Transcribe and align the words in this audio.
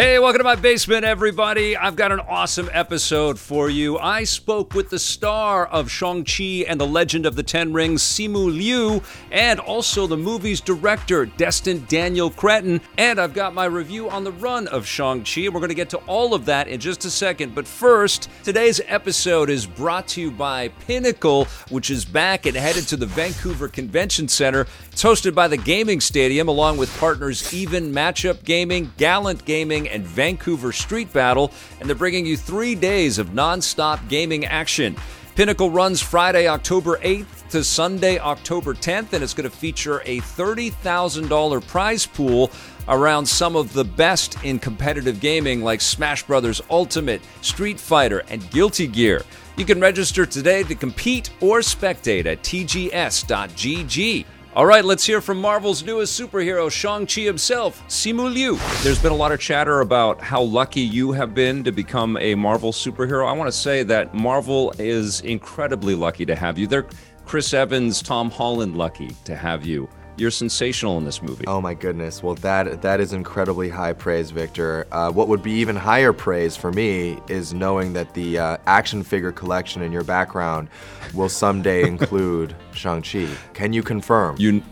Hey, 0.00 0.18
welcome 0.18 0.38
to 0.38 0.44
my 0.44 0.54
basement, 0.54 1.04
everybody. 1.04 1.76
I've 1.76 1.94
got 1.94 2.10
an 2.10 2.20
awesome 2.20 2.70
episode 2.72 3.38
for 3.38 3.68
you. 3.68 3.98
I 3.98 4.24
spoke 4.24 4.72
with 4.72 4.88
the 4.88 4.98
star 4.98 5.66
of 5.66 5.90
Shang-Chi 5.90 6.64
and 6.66 6.80
the 6.80 6.86
Legend 6.86 7.26
of 7.26 7.36
the 7.36 7.42
Ten 7.42 7.74
Rings, 7.74 8.02
Simu 8.02 8.46
Liu, 8.46 9.02
and 9.30 9.60
also 9.60 10.06
the 10.06 10.16
movie's 10.16 10.62
director, 10.62 11.26
Destin 11.26 11.84
Daniel 11.86 12.30
Cretton. 12.30 12.80
And 12.96 13.20
I've 13.20 13.34
got 13.34 13.52
my 13.52 13.66
review 13.66 14.08
on 14.08 14.24
the 14.24 14.32
run 14.32 14.68
of 14.68 14.86
Shang-Chi. 14.86 15.50
We're 15.50 15.60
going 15.60 15.68
to 15.68 15.74
get 15.74 15.90
to 15.90 15.98
all 16.06 16.32
of 16.32 16.46
that 16.46 16.66
in 16.66 16.80
just 16.80 17.04
a 17.04 17.10
second. 17.10 17.54
But 17.54 17.68
first, 17.68 18.30
today's 18.42 18.80
episode 18.86 19.50
is 19.50 19.66
brought 19.66 20.08
to 20.08 20.22
you 20.22 20.30
by 20.30 20.68
Pinnacle, 20.86 21.44
which 21.68 21.90
is 21.90 22.06
back 22.06 22.46
and 22.46 22.56
headed 22.56 22.88
to 22.88 22.96
the 22.96 23.04
Vancouver 23.04 23.68
Convention 23.68 24.28
Center. 24.28 24.66
It's 24.90 25.02
hosted 25.02 25.34
by 25.34 25.46
the 25.46 25.58
Gaming 25.58 26.00
Stadium, 26.00 26.48
along 26.48 26.78
with 26.78 26.96
partners 26.96 27.52
Even 27.52 27.92
Matchup 27.92 28.44
Gaming, 28.44 28.94
Gallant 28.96 29.44
Gaming, 29.44 29.89
and 29.90 30.04
Vancouver 30.04 30.72
Street 30.72 31.12
Battle, 31.12 31.52
and 31.78 31.88
they're 31.88 31.96
bringing 31.96 32.26
you 32.26 32.36
three 32.36 32.74
days 32.74 33.18
of 33.18 33.34
non-stop 33.34 34.00
gaming 34.08 34.44
action. 34.46 34.96
Pinnacle 35.34 35.70
runs 35.70 36.00
Friday, 36.00 36.48
October 36.48 36.98
8th 36.98 37.48
to 37.50 37.64
Sunday, 37.64 38.18
October 38.18 38.74
10th, 38.74 39.12
and 39.12 39.22
it's 39.24 39.34
going 39.34 39.48
to 39.48 39.56
feature 39.56 40.02
a 40.04 40.18
$30,000 40.20 41.66
prize 41.66 42.06
pool 42.06 42.50
around 42.88 43.26
some 43.26 43.56
of 43.56 43.72
the 43.72 43.84
best 43.84 44.36
in 44.44 44.58
competitive 44.58 45.20
gaming 45.20 45.62
like 45.62 45.80
Smash 45.80 46.24
Bros. 46.24 46.60
Ultimate, 46.70 47.22
Street 47.40 47.78
Fighter, 47.78 48.22
and 48.28 48.48
Guilty 48.50 48.86
Gear. 48.86 49.22
You 49.56 49.64
can 49.64 49.80
register 49.80 50.26
today 50.26 50.62
to 50.64 50.74
compete 50.74 51.30
or 51.40 51.60
spectate 51.60 52.26
at 52.26 52.42
tgs.gg. 52.42 54.24
All 54.56 54.66
right, 54.66 54.84
let's 54.84 55.06
hear 55.06 55.20
from 55.20 55.40
Marvel's 55.40 55.84
newest 55.84 56.20
superhero, 56.20 56.68
Shang-Chi 56.68 57.20
himself, 57.20 57.84
Simu 57.86 58.34
Liu. 58.34 58.58
There's 58.82 59.00
been 59.00 59.12
a 59.12 59.16
lot 59.16 59.30
of 59.30 59.38
chatter 59.38 59.80
about 59.80 60.20
how 60.20 60.42
lucky 60.42 60.80
you 60.80 61.12
have 61.12 61.36
been 61.36 61.62
to 61.62 61.70
become 61.70 62.16
a 62.16 62.34
Marvel 62.34 62.72
superhero. 62.72 63.28
I 63.28 63.32
want 63.32 63.46
to 63.46 63.56
say 63.56 63.84
that 63.84 64.12
Marvel 64.12 64.74
is 64.76 65.20
incredibly 65.20 65.94
lucky 65.94 66.26
to 66.26 66.34
have 66.34 66.58
you. 66.58 66.66
They're 66.66 66.88
Chris 67.24 67.54
Evans, 67.54 68.02
Tom 68.02 68.28
Holland 68.28 68.76
lucky 68.76 69.10
to 69.24 69.36
have 69.36 69.64
you. 69.64 69.88
You're 70.16 70.30
sensational 70.30 70.98
in 70.98 71.04
this 71.04 71.22
movie. 71.22 71.44
Oh 71.46 71.60
my 71.60 71.74
goodness. 71.74 72.22
Well, 72.22 72.34
that 72.36 72.82
that 72.82 73.00
is 73.00 73.12
incredibly 73.12 73.68
high 73.68 73.92
praise, 73.92 74.30
Victor. 74.30 74.86
Uh, 74.92 75.10
what 75.10 75.28
would 75.28 75.42
be 75.42 75.52
even 75.52 75.76
higher 75.76 76.12
praise 76.12 76.56
for 76.56 76.72
me 76.72 77.18
is 77.28 77.54
knowing 77.54 77.92
that 77.94 78.12
the 78.14 78.38
uh, 78.38 78.56
action 78.66 79.02
figure 79.02 79.32
collection 79.32 79.82
in 79.82 79.92
your 79.92 80.04
background 80.04 80.68
will 81.14 81.28
someday 81.28 81.82
include 81.86 82.54
Shang-Chi. 82.72 83.28
Can 83.54 83.72
you 83.72 83.82
confirm? 83.82 84.36
You 84.38 84.62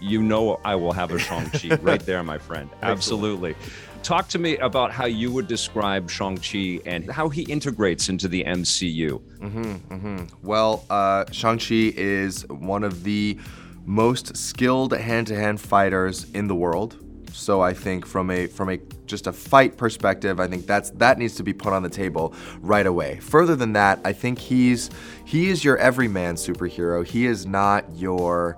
you 0.00 0.22
know 0.22 0.60
I 0.64 0.74
will 0.76 0.92
have 0.92 1.10
a 1.10 1.18
Shang-Chi 1.18 1.76
right 1.82 2.00
there, 2.00 2.22
my 2.22 2.38
friend. 2.38 2.70
Absolutely. 2.82 3.54
Talk 4.02 4.28
to 4.28 4.38
me 4.38 4.56
about 4.58 4.92
how 4.92 5.06
you 5.06 5.32
would 5.32 5.48
describe 5.48 6.08
Shang-Chi 6.08 6.80
and 6.86 7.10
how 7.10 7.28
he 7.28 7.42
integrates 7.42 8.08
into 8.08 8.28
the 8.28 8.44
MCU. 8.44 9.20
Mm-hmm, 9.38 9.94
mm-hmm. 9.94 10.46
Well, 10.46 10.84
uh, 10.90 11.24
Shang-Chi 11.32 11.92
is 11.96 12.46
one 12.48 12.84
of 12.84 13.02
the 13.02 13.36
most 13.86 14.36
skilled 14.36 14.92
hand-to-hand 14.92 15.60
fighters 15.60 16.30
in 16.32 16.48
the 16.48 16.54
world. 16.54 16.96
So 17.32 17.60
I 17.60 17.72
think 17.74 18.06
from 18.06 18.30
a 18.30 18.46
from 18.46 18.70
a 18.70 18.78
just 19.06 19.26
a 19.26 19.32
fight 19.32 19.76
perspective, 19.76 20.40
I 20.40 20.48
think 20.48 20.66
that's 20.66 20.90
that 20.92 21.18
needs 21.18 21.36
to 21.36 21.42
be 21.42 21.52
put 21.52 21.72
on 21.72 21.82
the 21.82 21.88
table 21.88 22.34
right 22.60 22.86
away. 22.86 23.20
Further 23.20 23.54
than 23.54 23.74
that, 23.74 24.00
I 24.04 24.12
think 24.12 24.38
he's 24.38 24.90
he 25.24 25.50
is 25.50 25.62
your 25.62 25.76
everyman 25.76 26.34
superhero. 26.36 27.06
He 27.06 27.26
is 27.26 27.46
not 27.46 27.84
your, 27.94 28.56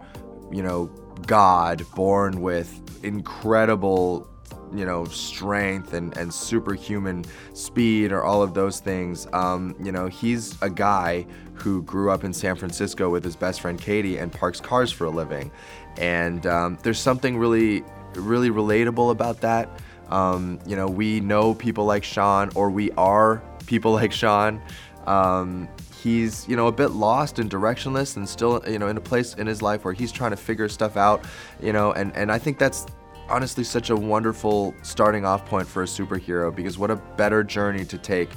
you 0.50 0.62
know, 0.62 0.86
god 1.26 1.84
born 1.94 2.40
with 2.40 2.80
incredible 3.04 4.28
you 4.74 4.84
know 4.84 5.04
strength 5.06 5.94
and 5.94 6.16
and 6.16 6.32
superhuman 6.32 7.24
speed 7.54 8.12
or 8.12 8.22
all 8.22 8.42
of 8.42 8.54
those 8.54 8.80
things 8.80 9.26
um, 9.32 9.74
you 9.82 9.90
know 9.90 10.06
he's 10.06 10.60
a 10.62 10.70
guy 10.70 11.26
who 11.54 11.82
grew 11.82 12.10
up 12.10 12.22
in 12.22 12.32
san 12.32 12.54
francisco 12.54 13.08
with 13.10 13.24
his 13.24 13.34
best 13.36 13.60
friend 13.60 13.80
katie 13.80 14.18
and 14.18 14.32
parks 14.32 14.60
cars 14.60 14.92
for 14.92 15.06
a 15.06 15.10
living. 15.10 15.50
And 15.96 16.46
um, 16.46 16.78
there's 16.82 17.00
something 17.00 17.36
really 17.38 17.82
really 18.14 18.50
relatable 18.50 19.10
about 19.10 19.40
that. 19.42 19.68
Um, 20.10 20.58
you 20.66 20.76
know 20.76 20.86
we 20.88 21.20
know 21.20 21.54
people 21.54 21.84
like 21.84 22.04
shaun 22.04 22.50
or 22.54 22.70
we 22.70 22.90
are 22.92 23.42
people 23.66 23.92
like 23.92 24.12
shaun. 24.12 24.62
Um, 25.06 25.68
he's 26.02 26.46
you 26.48 26.56
know 26.56 26.68
a 26.68 26.72
bit 26.72 26.92
lost 26.92 27.38
and 27.38 27.50
directionless 27.50 28.16
and 28.16 28.28
still 28.28 28.62
you 28.68 28.78
know 28.78 28.88
in 28.88 28.96
a 28.96 29.00
place 29.00 29.34
in 29.34 29.46
his 29.46 29.62
life 29.62 29.84
where 29.84 29.94
he's 29.94 30.12
trying 30.12 30.30
to 30.30 30.36
figure 30.36 30.68
stuff 30.68 30.96
out 30.96 31.24
you 31.60 31.72
know 31.72 31.90
and 31.92 32.14
and 32.14 32.30
i 32.30 32.38
think 32.38 32.56
that's 32.56 32.86
honestly 33.28 33.64
such 33.64 33.90
a 33.90 33.96
wonderful 33.96 34.74
starting 34.82 35.24
off 35.24 35.44
point 35.46 35.66
for 35.66 35.82
a 35.82 35.86
superhero 35.86 36.54
because 36.54 36.78
what 36.78 36.90
a 36.90 36.96
better 36.96 37.44
journey 37.44 37.84
to 37.84 37.98
take 37.98 38.30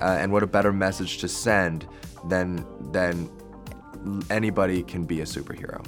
uh, 0.00 0.16
and 0.20 0.32
what 0.32 0.42
a 0.42 0.46
better 0.46 0.72
message 0.72 1.18
to 1.18 1.28
send 1.28 1.86
than 2.26 2.64
than 2.92 3.30
anybody 4.30 4.82
can 4.82 5.04
be 5.04 5.20
a 5.20 5.24
superhero. 5.24 5.84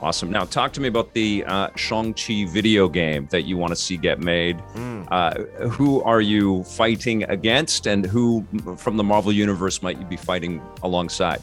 Awesome. 0.00 0.30
Now, 0.30 0.44
talk 0.44 0.72
to 0.72 0.80
me 0.80 0.88
about 0.88 1.12
the 1.12 1.44
uh, 1.46 1.68
Shang-Chi 1.76 2.46
video 2.46 2.88
game 2.88 3.28
that 3.30 3.42
you 3.42 3.58
want 3.58 3.70
to 3.72 3.76
see 3.76 3.98
get 3.98 4.18
made. 4.18 4.56
Mm. 4.74 5.06
Uh, 5.10 5.68
who 5.68 6.02
are 6.04 6.22
you 6.22 6.64
fighting 6.64 7.24
against, 7.24 7.86
and 7.86 8.06
who 8.06 8.46
from 8.78 8.96
the 8.96 9.04
Marvel 9.04 9.30
Universe 9.30 9.82
might 9.82 9.98
you 9.98 10.06
be 10.06 10.16
fighting 10.16 10.62
alongside? 10.82 11.42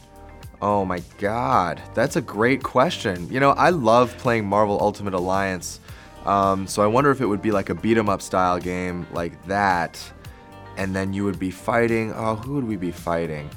Oh 0.60 0.86
my 0.86 1.04
god, 1.20 1.80
that's 1.94 2.16
a 2.16 2.22
great 2.22 2.64
question. 2.64 3.32
You 3.32 3.40
know, 3.40 3.52
I 3.52 3.70
love 3.70 4.18
playing 4.18 4.48
Marvel 4.48 4.80
Ultimate 4.82 5.14
Alliance, 5.14 5.80
um, 6.28 6.68
so 6.68 6.84
I 6.84 6.88
wonder 6.88 7.10
if 7.10 7.22
it 7.22 7.26
would 7.26 7.42
be 7.42 7.52
like 7.52 7.70
a 7.70 7.76
beat 7.76 7.98
'em 7.98 8.10
up 8.10 8.22
style 8.22 8.60
game 8.60 9.08
like 9.14 9.46
that, 9.48 10.00
and 10.78 10.96
then 10.96 11.14
you 11.14 11.24
would 11.24 11.40
be 11.40 11.50
fighting. 11.52 12.14
Oh, 12.14 12.36
who 12.36 12.56
would 12.56 12.66
we 12.66 12.76
be 12.76 12.92
fighting? 12.92 13.50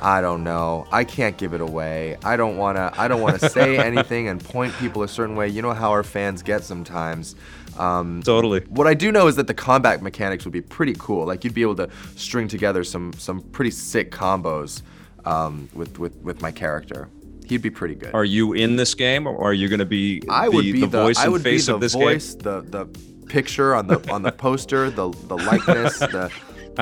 I 0.00 0.20
don't 0.20 0.44
know. 0.44 0.86
I 0.92 1.04
can't 1.04 1.36
give 1.36 1.54
it 1.54 1.60
away. 1.60 2.16
I 2.22 2.36
don't 2.36 2.56
wanna. 2.56 2.92
I 2.96 3.08
don't 3.08 3.20
wanna 3.20 3.38
say 3.50 3.78
anything 3.78 4.28
and 4.28 4.42
point 4.42 4.72
people 4.74 5.02
a 5.02 5.08
certain 5.08 5.34
way. 5.34 5.48
You 5.48 5.62
know 5.62 5.72
how 5.72 5.90
our 5.90 6.04
fans 6.04 6.42
get 6.42 6.62
sometimes. 6.62 7.34
Um, 7.76 8.22
totally. 8.22 8.60
What 8.68 8.86
I 8.86 8.94
do 8.94 9.10
know 9.10 9.26
is 9.26 9.36
that 9.36 9.46
the 9.48 9.54
combat 9.54 10.02
mechanics 10.02 10.44
would 10.44 10.52
be 10.52 10.62
pretty 10.62 10.94
cool. 10.98 11.26
Like 11.26 11.44
you'd 11.44 11.54
be 11.54 11.62
able 11.62 11.76
to 11.76 11.90
string 12.14 12.46
together 12.46 12.84
some 12.84 13.12
some 13.14 13.40
pretty 13.40 13.70
sick 13.72 14.12
combos 14.12 14.82
um, 15.24 15.68
with 15.74 15.98
with 15.98 16.14
with 16.22 16.40
my 16.40 16.52
character. 16.52 17.08
He'd 17.46 17.62
be 17.62 17.70
pretty 17.70 17.94
good. 17.94 18.12
Are 18.14 18.24
you 18.24 18.54
in 18.54 18.76
this 18.76 18.94
game, 18.94 19.26
or 19.26 19.40
are 19.40 19.52
you 19.52 19.68
going 19.68 19.78
to 19.78 19.86
be? 19.86 20.22
I 20.28 20.48
would 20.48 20.62
be 20.62 20.72
the, 20.80 20.86
the 20.86 21.02
voice 21.02 21.22
and 21.22 21.42
face 21.42 21.68
of 21.68 21.80
this 21.80 21.94
voice, 21.94 22.34
game. 22.34 22.42
The 22.42 22.60
the 22.62 22.86
picture 23.26 23.74
on 23.74 23.86
the 23.86 24.04
on 24.10 24.22
the 24.22 24.32
poster, 24.32 24.90
the 24.90 25.10
the 25.28 25.36
likeness, 25.36 25.98
the 25.98 26.32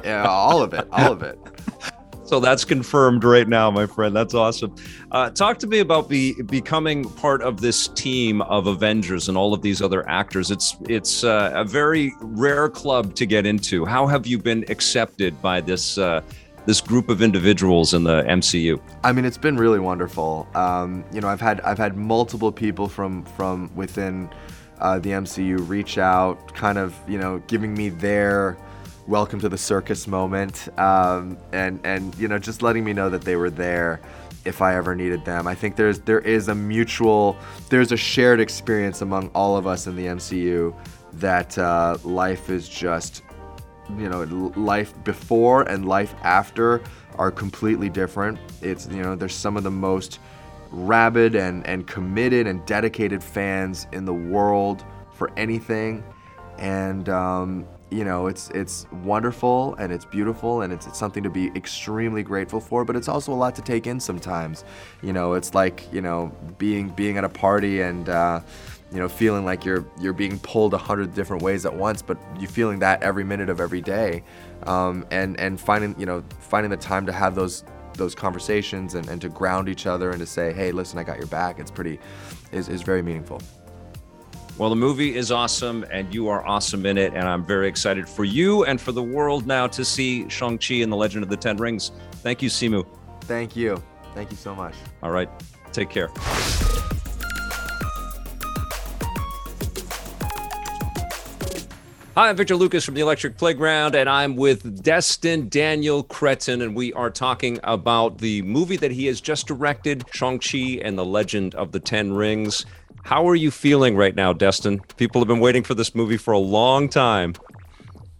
yeah, 0.05 0.27
all 0.27 0.63
of 0.63 0.73
it, 0.73 0.89
all 0.91 1.13
of 1.13 1.23
it. 1.23 1.39
So 2.27 2.41
that's 2.41 2.65
confirmed 2.65 3.23
right 3.23 3.47
now, 3.47 3.71
my 3.71 3.87
friend. 3.87 4.17
That's 4.17 4.33
awesome. 4.33 4.75
Uh, 5.13 5.29
talk 5.31 5.59
to 5.59 5.67
me 5.67 5.81
about 5.81 6.09
be, 6.09 6.41
becoming 6.45 7.05
part 7.05 7.43
of 7.43 7.61
this 7.61 7.89
team 7.89 8.41
of 8.43 8.67
Avengers 8.67 9.29
and 9.29 9.37
all 9.37 9.53
of 9.53 9.61
these 9.61 9.83
other 9.83 10.09
actors. 10.09 10.51
It's 10.51 10.75
it's 10.89 11.23
uh, 11.23 11.53
a 11.55 11.65
very 11.65 12.15
rare 12.21 12.71
club 12.71 13.15
to 13.17 13.27
get 13.27 13.45
into. 13.45 13.85
How 13.85 14.07
have 14.07 14.27
you 14.27 14.39
been 14.39 14.65
accepted 14.71 15.41
by 15.43 15.61
this 15.61 15.99
uh, 15.99 16.23
this 16.67 16.81
group 16.81 17.09
of 17.09 17.23
individuals 17.23 17.95
in 17.95 18.05
the 18.05 18.23
MCU? 18.23 18.81
I 19.03 19.13
mean, 19.13 19.25
it's 19.25 19.39
been 19.39 19.57
really 19.57 19.81
wonderful. 19.81 20.49
Um, 20.55 21.05
you 21.13 21.21
know, 21.21 21.29
I've 21.29 21.41
had 21.41 21.61
I've 21.63 21.79
had 21.79 21.97
multiple 21.97 22.53
people 22.53 22.89
from 22.89 23.25
from 23.25 23.75
within 23.75 24.31
uh, 24.81 24.99
the 24.99 25.11
MCU 25.11 25.69
reach 25.69 25.99
out, 25.99 26.55
kind 26.55 26.79
of 26.79 26.95
you 27.09 27.19
know, 27.19 27.39
giving 27.47 27.75
me 27.75 27.89
their 27.89 28.57
welcome 29.07 29.39
to 29.39 29.51
the 29.51 29.59
circus 29.59 30.07
moment 30.07 30.66
um, 30.78 31.37
and 31.53 31.78
and 31.84 32.15
you 32.16 32.27
know 32.27 32.39
just 32.39 32.63
letting 32.63 32.83
me 32.84 32.93
know 32.93 33.10
that 33.10 33.21
they 33.21 33.37
were 33.37 33.51
there 33.51 34.01
if 34.45 34.63
I 34.63 34.77
ever 34.77 34.95
needed 34.95 35.25
them. 35.25 35.47
I 35.47 35.55
think 35.55 35.77
there's 35.77 36.01
there 36.01 36.21
is 36.21 36.49
a 36.49 36.55
mutual 36.55 37.37
there's 37.69 37.93
a 37.93 37.97
shared 37.97 38.41
experience 38.41 39.03
among 39.03 39.28
all 39.34 39.57
of 39.57 39.67
us 39.67 39.87
in 39.87 39.97
the 39.97 40.07
MCU 40.07 40.75
that 41.15 41.57
uh, 41.59 41.97
life 42.03 42.51
is 42.51 42.69
just 42.69 43.22
you 43.98 44.09
know 44.09 44.22
life 44.57 44.92
before 45.04 45.63
and 45.63 45.86
life 45.86 46.15
after 46.22 46.83
are 47.16 47.31
completely 47.31 47.89
different. 47.89 48.39
It's 48.63 48.86
you 48.89 49.03
know 49.03 49.15
there's 49.15 49.34
some 49.34 49.57
of 49.57 49.63
the 49.63 49.71
most 49.71 50.21
rabid 50.71 51.34
and 51.34 51.66
and 51.66 51.86
committed 51.86 52.47
and 52.47 52.65
dedicated 52.66 53.22
fans 53.22 53.86
in 53.92 54.04
the 54.04 54.15
world 54.15 54.84
for 55.13 55.31
anything 55.36 56.03
and 56.59 57.09
um, 57.09 57.66
you 57.95 58.04
know, 58.04 58.27
it's 58.27 58.51
it's 58.51 58.86
wonderful 58.91 59.77
and 59.77 59.92
it's 59.92 60.04
beautiful 60.04 60.63
and 60.63 60.72
it's, 60.72 60.86
it's 60.86 60.98
something 60.98 61.22
to 61.22 61.31
be 61.31 61.47
extremely 61.54 62.25
grateful 62.25 62.60
for, 62.60 62.84
but 62.84 62.97
it's 62.97 63.07
also 63.09 63.33
a 63.33 63.34
lot 63.34 63.54
to 63.54 63.63
take 63.63 63.86
in 63.86 64.01
sometimes. 64.01 64.65
You 65.01 65.13
know, 65.13 65.34
it's 65.34 65.54
like 65.54 65.92
you 65.92 66.01
know 66.01 66.33
being 66.59 66.89
being 66.91 67.19
at 67.19 67.25
a 67.25 67.28
party 67.28 67.81
and. 67.81 68.09
Uh, 68.09 68.41
you 68.95 69.01
know, 69.01 69.09
feeling 69.09 69.45
like 69.45 69.65
you're 69.65 69.85
you're 70.01 70.13
being 70.13 70.39
pulled 70.39 70.73
a 70.73 70.79
hundred 70.79 71.13
different 71.15 71.43
ways 71.43 71.67
at 71.67 71.75
once, 71.75 72.01
but 72.01 72.17
you 72.39 72.47
feeling 72.47 72.79
that 72.79 73.03
every 73.03 73.25
minute 73.25 73.49
of 73.49 73.61
every 73.61 73.81
day, 73.81 74.23
um, 74.63 75.05
and 75.11 75.39
and 75.41 75.61
finding 75.61 75.99
you 75.99 76.07
know 76.07 76.23
finding 76.39 76.71
the 76.71 76.77
time 76.77 77.05
to 77.07 77.13
have 77.13 77.35
those 77.35 77.65
those 77.95 78.15
conversations 78.15 78.95
and, 78.95 79.09
and 79.09 79.21
to 79.21 79.29
ground 79.29 79.69
each 79.69 79.87
other 79.87 80.11
and 80.11 80.21
to 80.21 80.27
say, 80.27 80.53
hey, 80.53 80.73
listen, 80.73 80.99
I 80.99 81.05
got 81.05 81.19
your 81.19 81.27
back. 81.27 81.59
It's 81.59 81.73
pretty 81.73 81.99
is 82.53 82.69
is 82.69 82.83
very 82.83 83.03
meaningful. 83.03 83.43
Well, 84.57 84.71
the 84.71 84.77
movie 84.77 85.17
is 85.17 85.33
awesome, 85.33 85.85
and 85.91 86.15
you 86.15 86.29
are 86.29 86.47
awesome 86.47 86.87
in 86.87 86.97
it, 86.97 87.13
and 87.15 87.27
I'm 87.27 87.45
very 87.45 87.67
excited 87.67 88.09
for 88.09 88.25
you 88.25 88.65
and 88.65 88.81
for 88.81 88.93
the 88.93 89.03
world 89.03 89.49
now 89.49 89.67
to 89.67 89.85
see 89.85 90.29
Shang-Chi 90.29 90.77
and 90.77 90.93
the 90.93 90.97
Legend 90.97 91.25
of 91.25 91.29
the 91.29 91.37
Ten 91.37 91.57
Rings. 91.57 91.91
Thank 92.23 92.41
you, 92.41 92.49
Simu. 92.49 92.87
Thank 93.23 93.57
you. 93.57 93.83
Thank 94.15 94.31
you 94.31 94.37
so 94.37 94.55
much. 94.55 94.75
All 95.03 95.11
right. 95.11 95.29
Take 95.73 95.91
care. 95.91 96.09
Hi, 102.16 102.28
I'm 102.28 102.37
Victor 102.37 102.55
Lucas 102.55 102.84
from 102.84 102.95
the 102.95 103.01
Electric 103.01 103.37
Playground, 103.37 103.97
and 103.97 104.09
I'm 104.09 104.37
with 104.37 104.84
Destin 104.84 105.49
Daniel 105.49 106.05
Cretton, 106.05 106.63
and 106.63 106.77
we 106.77 106.93
are 106.93 107.11
talking 107.11 107.59
about 107.65 108.19
the 108.19 108.41
movie 108.43 108.77
that 108.77 108.93
he 108.93 109.07
has 109.07 109.21
just 109.21 109.49
directed, 109.49 110.05
Shang-Chi 110.13 110.78
and 110.81 110.97
the 110.97 111.05
Legend 111.05 111.57
of 111.57 111.72
the 111.72 111.81
Ten 111.81 112.13
Rings. 112.13 112.66
How 113.03 113.28
are 113.28 113.34
you 113.34 113.51
feeling 113.51 113.97
right 113.97 114.15
now, 114.15 114.33
Destin? 114.33 114.78
People 114.97 115.22
have 115.22 115.27
been 115.27 115.41
waiting 115.41 115.65
for 115.65 115.75
this 115.75 115.93
movie 115.93 116.16
for 116.16 116.31
a 116.31 116.39
long 116.39 116.89
time. 116.89 117.34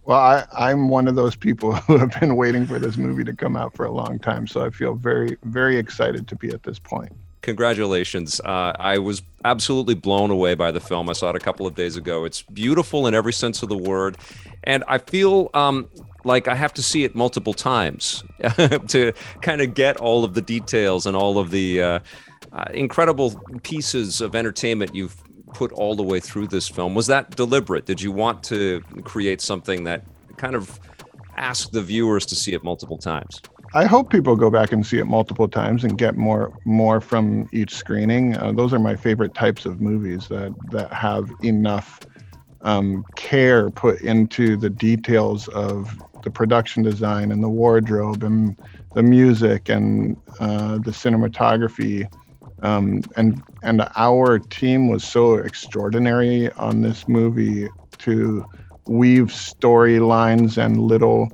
Well, 0.03 0.19
I, 0.19 0.45
I'm 0.51 0.89
one 0.89 1.07
of 1.07 1.15
those 1.15 1.37
people 1.37 1.71
who 1.87 1.97
have 1.97 2.19
been 2.19 2.35
waiting 2.35 2.65
for 2.65 2.79
this 2.79 2.97
movie 2.97 3.23
to 3.23 3.33
come 3.33 3.55
out 3.55 3.77
for 3.77 3.85
a 3.85 3.91
long 3.91 4.19
time, 4.19 4.45
so 4.45 4.65
I 4.65 4.71
feel 4.71 4.95
very, 4.95 5.37
very 5.45 5.77
excited 5.77 6.27
to 6.27 6.35
be 6.35 6.49
at 6.49 6.63
this 6.63 6.79
point 6.79 7.13
congratulations. 7.45 8.41
Uh, 8.43 8.73
I 8.77 8.97
was 8.97 9.21
absolutely 9.45 9.93
blown 9.93 10.31
away 10.31 10.55
by 10.55 10.71
the 10.71 10.81
film. 10.81 11.09
I 11.09 11.13
saw 11.13 11.29
it 11.29 11.35
a 11.35 11.39
couple 11.39 11.65
of 11.65 11.75
days 11.75 11.95
ago. 11.95 12.25
It's 12.25 12.41
beautiful 12.41 13.07
in 13.07 13.13
every 13.13 13.31
sense 13.31 13.63
of 13.63 13.69
the 13.69 13.77
word. 13.77 14.17
And 14.63 14.83
I 14.87 14.97
feel 14.97 15.51
um, 15.53 15.87
like 16.23 16.47
I 16.47 16.55
have 16.55 16.73
to 16.73 16.83
see 16.83 17.03
it 17.03 17.15
multiple 17.15 17.53
times 17.53 18.23
to 18.87 19.13
kind 19.41 19.61
of 19.61 19.75
get 19.75 19.97
all 19.97 20.23
of 20.23 20.33
the 20.33 20.41
details 20.41 21.05
and 21.05 21.15
all 21.15 21.37
of 21.37 21.51
the 21.51 21.81
uh, 21.81 21.99
uh, 22.51 22.65
incredible 22.73 23.39
pieces 23.61 24.21
of 24.21 24.35
entertainment 24.35 24.95
you've 24.95 25.15
put 25.53 25.71
all 25.71 25.95
the 25.95 26.03
way 26.03 26.19
through 26.19 26.47
this 26.47 26.67
film. 26.67 26.95
Was 26.95 27.07
that 27.07 27.35
deliberate? 27.35 27.85
Did 27.85 28.01
you 28.01 28.11
want 28.11 28.43
to 28.45 28.81
create 29.03 29.39
something 29.39 29.83
that 29.83 30.03
kind 30.37 30.55
of 30.55 30.79
asked 31.37 31.73
the 31.73 31.81
viewers 31.81 32.25
to 32.25 32.35
see 32.35 32.53
it 32.53 32.63
multiple 32.63 32.97
times? 32.97 33.39
I 33.75 33.83
hope 33.83 34.09
people 34.09 34.37
go 34.37 34.49
back 34.49 34.71
and 34.71 34.87
see 34.87 34.99
it 34.99 35.05
multiple 35.05 35.49
times 35.49 35.83
and 35.83 35.97
get 35.97 36.15
more 36.15 36.57
more 36.63 37.01
from 37.01 37.49
each 37.51 37.75
screening. 37.75 38.37
Uh, 38.37 38.53
those 38.53 38.73
are 38.73 38.79
my 38.79 38.95
favorite 38.95 39.33
types 39.33 39.65
of 39.65 39.81
movies 39.81 40.29
that 40.29 40.55
that 40.71 40.93
have 40.93 41.29
enough 41.43 41.99
um, 42.61 43.03
care 43.17 43.69
put 43.69 43.99
into 43.99 44.55
the 44.55 44.69
details 44.69 45.49
of 45.49 46.01
the 46.23 46.31
production 46.31 46.83
design 46.83 47.33
and 47.33 47.43
the 47.43 47.49
wardrobe 47.49 48.23
and 48.23 48.57
the 48.93 49.03
music 49.03 49.67
and 49.67 50.15
uh, 50.39 50.77
the 50.77 50.91
cinematography. 50.91 52.09
Um, 52.61 53.01
and 53.17 53.43
and 53.61 53.85
our 53.97 54.39
team 54.39 54.87
was 54.87 55.03
so 55.03 55.33
extraordinary 55.33 56.49
on 56.53 56.81
this 56.81 57.09
movie 57.09 57.67
to 57.97 58.45
weave 58.87 59.27
storylines 59.27 60.57
and 60.57 60.79
little 60.79 61.29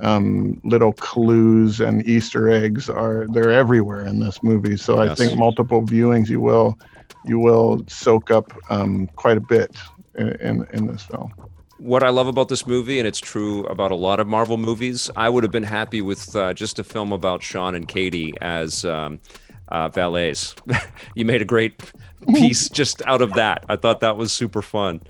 um, 0.00 0.60
little 0.64 0.92
clues 0.92 1.80
and 1.80 2.06
Easter 2.06 2.48
eggs 2.48 2.88
are 2.88 3.26
they're 3.30 3.50
everywhere 3.50 4.06
in 4.06 4.20
this 4.20 4.42
movie. 4.42 4.76
So 4.76 5.02
yes. 5.02 5.12
I 5.12 5.14
think 5.14 5.38
multiple 5.38 5.82
viewings 5.82 6.28
you 6.28 6.40
will 6.40 6.78
you 7.24 7.38
will 7.38 7.84
soak 7.88 8.30
up 8.30 8.52
um, 8.70 9.06
quite 9.16 9.36
a 9.36 9.40
bit 9.40 9.76
in, 10.14 10.28
in, 10.40 10.66
in 10.72 10.86
this 10.86 11.02
film. 11.02 11.32
What 11.78 12.02
I 12.02 12.10
love 12.10 12.26
about 12.26 12.48
this 12.48 12.66
movie, 12.66 12.98
and 12.98 13.08
it's 13.08 13.18
true 13.18 13.64
about 13.64 13.90
a 13.90 13.94
lot 13.94 14.20
of 14.20 14.26
Marvel 14.26 14.58
movies, 14.58 15.10
I 15.16 15.28
would 15.30 15.44
have 15.44 15.52
been 15.52 15.62
happy 15.62 16.02
with 16.02 16.36
uh, 16.36 16.52
just 16.52 16.78
a 16.78 16.84
film 16.84 17.10
about 17.10 17.42
Shaun 17.42 17.74
and 17.74 17.88
Katie 17.88 18.34
as 18.42 18.84
um, 18.84 19.18
uh, 19.68 19.88
valets. 19.88 20.54
you 21.14 21.24
made 21.24 21.40
a 21.40 21.46
great 21.46 21.80
piece 22.34 22.68
just 22.68 23.00
out 23.06 23.22
of 23.22 23.32
that. 23.34 23.64
I 23.68 23.76
thought 23.76 24.00
that 24.00 24.18
was 24.18 24.30
super 24.30 24.60
fun. 24.60 25.00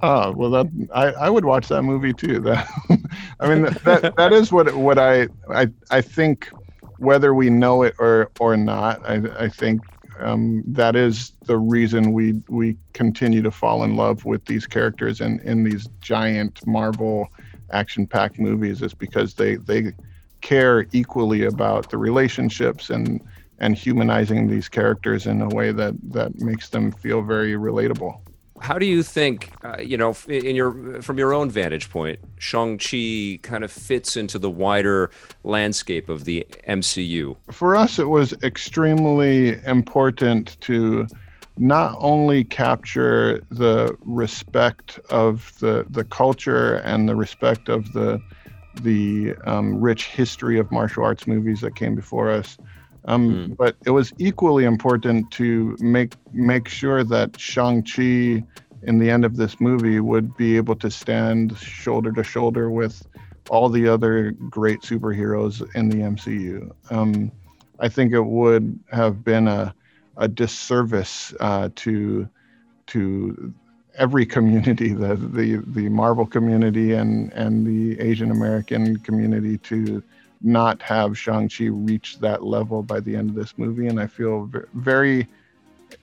Oh 0.00 0.32
well, 0.32 0.50
that 0.50 0.66
I, 0.94 1.26
I 1.26 1.30
would 1.30 1.44
watch 1.44 1.68
that 1.68 1.82
movie 1.82 2.12
too. 2.12 2.40
That 2.40 2.66
I 3.40 3.48
mean 3.48 3.62
that 3.84 4.14
that 4.16 4.32
is 4.32 4.50
what 4.52 4.74
what 4.74 4.98
I 4.98 5.28
I 5.48 5.68
I 5.90 6.00
think 6.00 6.50
whether 6.98 7.34
we 7.34 7.50
know 7.50 7.82
it 7.82 7.94
or 7.98 8.30
or 8.40 8.56
not. 8.56 9.04
I 9.08 9.22
I 9.38 9.48
think 9.48 9.82
um, 10.18 10.62
that 10.66 10.96
is 10.96 11.32
the 11.46 11.58
reason 11.58 12.12
we 12.12 12.42
we 12.48 12.76
continue 12.92 13.42
to 13.42 13.50
fall 13.50 13.82
in 13.84 13.96
love 13.96 14.24
with 14.24 14.44
these 14.46 14.66
characters 14.66 15.20
and 15.20 15.40
in 15.40 15.64
these 15.64 15.88
giant 16.00 16.64
Marvel 16.66 17.28
action-packed 17.70 18.38
movies 18.38 18.82
is 18.82 18.94
because 18.94 19.34
they 19.34 19.56
they 19.56 19.92
care 20.40 20.86
equally 20.92 21.44
about 21.44 21.90
the 21.90 21.98
relationships 21.98 22.90
and 22.90 23.20
and 23.58 23.76
humanizing 23.76 24.48
these 24.48 24.68
characters 24.68 25.26
in 25.26 25.40
a 25.40 25.48
way 25.48 25.72
that 25.72 25.94
that 26.02 26.34
makes 26.40 26.68
them 26.70 26.90
feel 26.90 27.22
very 27.22 27.52
relatable 27.52 28.20
how 28.62 28.78
do 28.78 28.86
you 28.86 29.02
think, 29.02 29.50
uh, 29.64 29.78
you 29.80 29.96
know, 29.96 30.16
in 30.28 30.54
your 30.54 31.02
from 31.02 31.18
your 31.18 31.34
own 31.34 31.50
vantage 31.50 31.90
point, 31.90 32.20
Shang 32.38 32.78
Chi 32.78 33.40
kind 33.42 33.64
of 33.64 33.72
fits 33.72 34.16
into 34.16 34.38
the 34.38 34.48
wider 34.48 35.10
landscape 35.42 36.08
of 36.08 36.24
the 36.24 36.46
MCU? 36.68 37.36
For 37.50 37.74
us, 37.74 37.98
it 37.98 38.08
was 38.08 38.32
extremely 38.44 39.60
important 39.64 40.56
to 40.60 41.08
not 41.58 41.96
only 41.98 42.44
capture 42.44 43.42
the 43.50 43.96
respect 44.02 45.00
of 45.10 45.52
the 45.58 45.84
the 45.90 46.04
culture 46.04 46.76
and 46.76 47.08
the 47.08 47.16
respect 47.16 47.68
of 47.68 47.92
the 47.92 48.22
the 48.80 49.34
um, 49.44 49.80
rich 49.80 50.06
history 50.06 50.58
of 50.60 50.70
martial 50.70 51.04
arts 51.04 51.26
movies 51.26 51.62
that 51.62 51.74
came 51.74 51.96
before 51.96 52.30
us, 52.30 52.56
um, 53.04 53.50
mm. 53.50 53.56
But 53.56 53.76
it 53.84 53.90
was 53.90 54.12
equally 54.18 54.64
important 54.64 55.30
to 55.32 55.76
make 55.80 56.14
make 56.32 56.68
sure 56.68 57.04
that 57.04 57.38
Shang 57.38 57.82
Chi, 57.82 58.44
in 58.82 58.98
the 58.98 59.10
end 59.10 59.24
of 59.24 59.36
this 59.36 59.60
movie, 59.60 60.00
would 60.00 60.36
be 60.36 60.56
able 60.56 60.76
to 60.76 60.90
stand 60.90 61.56
shoulder 61.58 62.12
to 62.12 62.22
shoulder 62.22 62.70
with 62.70 63.06
all 63.50 63.68
the 63.68 63.88
other 63.88 64.32
great 64.32 64.82
superheroes 64.82 65.62
in 65.74 65.88
the 65.88 65.98
MCU. 65.98 66.70
Um, 66.90 67.32
I 67.80 67.88
think 67.88 68.12
it 68.12 68.24
would 68.24 68.78
have 68.92 69.24
been 69.24 69.48
a 69.48 69.74
a 70.16 70.28
disservice 70.28 71.34
uh, 71.40 71.70
to 71.76 72.28
to 72.88 73.52
every 73.98 74.26
community, 74.26 74.92
the 74.92 75.16
the 75.16 75.56
the 75.66 75.88
Marvel 75.88 76.26
community 76.26 76.92
and 76.92 77.32
and 77.32 77.66
the 77.66 78.00
Asian 78.00 78.30
American 78.30 78.98
community 78.98 79.58
to 79.58 80.02
not 80.42 80.82
have 80.82 81.18
Shang-Chi 81.18 81.66
reach 81.66 82.18
that 82.20 82.44
level 82.44 82.82
by 82.82 83.00
the 83.00 83.16
end 83.16 83.30
of 83.30 83.36
this 83.36 83.54
movie. 83.56 83.86
And 83.86 84.00
I 84.00 84.06
feel 84.06 84.50
very, 84.74 85.28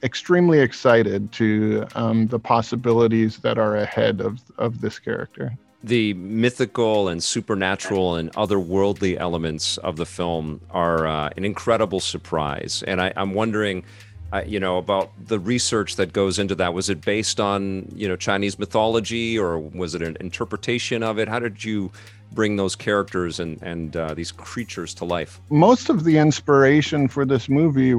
extremely 0.03 0.59
excited 0.59 1.31
to 1.33 1.85
um, 1.95 2.27
the 2.27 2.39
possibilities 2.39 3.39
that 3.39 3.57
are 3.57 3.75
ahead 3.77 4.21
of, 4.21 4.39
of 4.57 4.81
this 4.81 4.99
character. 4.99 5.51
The 5.83 6.13
mythical 6.15 7.07
and 7.07 7.23
supernatural 7.23 8.15
and 8.15 8.31
otherworldly 8.33 9.17
elements 9.17 9.77
of 9.77 9.95
the 9.95 10.05
film 10.05 10.59
are 10.71 11.07
uh, 11.07 11.29
an 11.37 11.45
incredible 11.45 12.01
surprise. 12.01 12.83
And 12.85 13.01
I, 13.01 13.13
I'm 13.15 13.33
wondering, 13.33 13.85
uh, 14.33 14.43
you 14.45 14.59
know, 14.59 14.77
about 14.77 15.11
the 15.27 15.39
research 15.39 15.95
that 15.95 16.11
goes 16.11 16.37
into 16.37 16.53
that. 16.55 16.73
Was 16.73 16.89
it 16.89 17.01
based 17.01 17.39
on, 17.39 17.87
you 17.95 18.09
know, 18.09 18.17
Chinese 18.17 18.59
mythology 18.59 19.39
or 19.39 19.57
was 19.57 19.95
it 19.95 20.01
an 20.01 20.17
interpretation 20.19 21.01
of 21.01 21.17
it? 21.17 21.29
How 21.29 21.39
did 21.39 21.63
you 21.63 21.91
bring 22.31 22.55
those 22.55 22.75
characters 22.75 23.39
and 23.39 23.61
and 23.61 23.95
uh, 23.95 24.13
these 24.13 24.31
creatures 24.31 24.93
to 24.95 25.05
life. 25.05 25.41
Most 25.49 25.89
of 25.89 26.03
the 26.03 26.17
inspiration 26.17 27.07
for 27.07 27.25
this 27.25 27.49
movie 27.49 27.95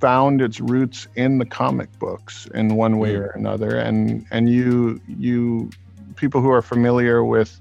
found 0.00 0.40
its 0.40 0.60
roots 0.60 1.06
in 1.16 1.38
the 1.38 1.46
comic 1.46 1.90
books 1.98 2.46
in 2.54 2.76
one 2.76 2.98
way 2.98 3.14
mm. 3.14 3.20
or 3.20 3.26
another, 3.30 3.78
and 3.78 4.26
and 4.30 4.48
you 4.48 5.00
you 5.06 5.70
people 6.16 6.40
who 6.40 6.50
are 6.50 6.62
familiar 6.62 7.24
with 7.24 7.60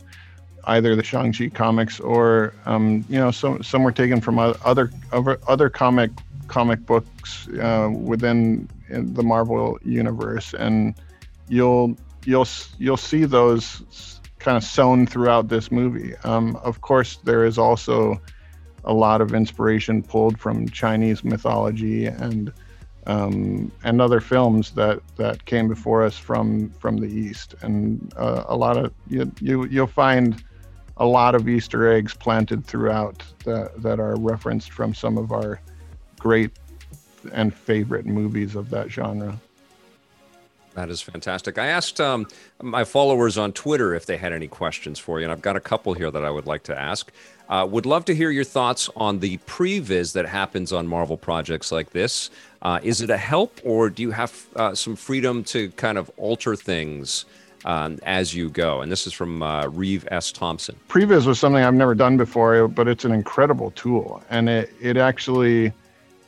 either 0.65 0.95
the 0.95 1.03
Shang-Chi 1.03 1.49
comics 1.49 1.99
or 1.99 2.53
um, 2.65 3.05
you 3.09 3.19
know 3.19 3.31
some 3.31 3.61
some 3.63 3.83
were 3.83 3.91
taken 3.91 4.21
from 4.21 4.39
other 4.39 4.91
other 5.11 5.39
other 5.47 5.69
comic 5.69 6.11
comic 6.47 6.85
books 6.85 7.47
uh, 7.59 7.89
within 7.91 8.69
the 8.89 9.23
Marvel 9.23 9.79
universe, 9.83 10.53
and 10.53 10.95
you'll 11.49 11.97
you'll 12.25 12.47
you'll 12.77 12.97
see 12.97 13.25
those 13.25 14.21
kind 14.43 14.57
of 14.57 14.63
sewn 14.63 15.07
throughout 15.07 15.47
this 15.47 15.71
movie. 15.71 16.13
Um, 16.23 16.55
of 16.57 16.81
course, 16.81 17.17
there 17.23 17.45
is 17.45 17.57
also 17.57 18.21
a 18.83 18.93
lot 18.93 19.21
of 19.21 19.33
inspiration 19.33 20.03
pulled 20.03 20.37
from 20.37 20.67
Chinese 20.69 21.23
mythology 21.23 22.05
and 22.05 22.51
um, 23.05 23.71
and 23.83 24.01
other 24.01 24.21
films 24.21 24.71
that 24.71 24.99
that 25.17 25.45
came 25.45 25.67
before 25.67 26.03
us 26.03 26.17
from 26.17 26.69
from 26.71 26.97
the 26.97 27.07
East, 27.07 27.55
and 27.61 28.13
uh, 28.17 28.43
a 28.47 28.55
lot 28.55 28.77
of 28.77 28.93
you, 29.07 29.31
you 29.41 29.65
you'll 29.65 29.87
find 29.87 30.43
a 30.97 31.05
lot 31.05 31.35
of 31.35 31.49
Easter 31.49 31.91
eggs 31.91 32.13
planted 32.13 32.65
throughout 32.65 33.23
that 33.45 33.81
that 33.81 33.99
are 33.99 34.15
referenced 34.17 34.71
from 34.71 34.93
some 34.93 35.17
of 35.17 35.31
our 35.31 35.59
great 36.19 36.51
and 37.31 37.53
favorite 37.53 38.05
movies 38.05 38.55
of 38.55 38.69
that 38.69 38.89
genre. 38.89 39.39
That 40.75 40.89
is 40.89 41.01
fantastic. 41.01 41.57
I 41.57 41.67
asked 41.67 42.01
um, 42.01 42.27
my 42.61 42.83
followers 42.83 43.37
on 43.37 43.53
Twitter 43.53 43.93
if 43.93 44.05
they 44.05 44.17
had 44.17 44.33
any 44.33 44.47
questions 44.47 44.97
for 44.97 45.19
you, 45.19 45.25
and 45.25 45.31
I've 45.31 45.41
got 45.41 45.55
a 45.55 45.59
couple 45.59 45.93
here 45.93 46.09
that 46.09 46.25
I 46.25 46.31
would 46.31 46.47
like 46.47 46.63
to 46.63 46.79
ask. 46.79 47.11
Uh, 47.49 47.67
would 47.69 47.85
love 47.85 48.05
to 48.05 48.15
hear 48.15 48.31
your 48.31 48.43
thoughts 48.43 48.89
on 48.95 49.19
the 49.19 49.37
previs 49.39 50.13
that 50.13 50.25
happens 50.25 50.73
on 50.73 50.87
Marvel 50.87 51.17
projects 51.17 51.71
like 51.71 51.91
this. 51.91 52.31
Uh, 52.61 52.79
is 52.81 53.01
it 53.01 53.09
a 53.09 53.17
help, 53.17 53.59
or 53.63 53.89
do 53.89 54.01
you 54.01 54.11
have 54.11 54.47
uh, 54.55 54.73
some 54.73 54.95
freedom 54.95 55.43
to 55.43 55.69
kind 55.71 55.97
of 55.97 56.09
alter 56.17 56.55
things 56.55 57.25
um, 57.65 57.99
as 58.03 58.33
you 58.33 58.49
go? 58.49 58.81
And 58.81 58.91
this 58.91 59.05
is 59.05 59.13
from 59.13 59.43
uh, 59.43 59.67
Reeve 59.67 60.07
S. 60.09 60.31
Thompson. 60.31 60.75
Previs 60.87 61.27
was 61.27 61.39
something 61.39 61.63
I've 61.63 61.73
never 61.75 61.93
done 61.93 62.17
before, 62.17 62.67
but 62.67 62.87
it's 62.87 63.05
an 63.05 63.11
incredible 63.11 63.71
tool, 63.71 64.23
and 64.29 64.49
it 64.49 64.73
it 64.81 64.97
actually 64.97 65.73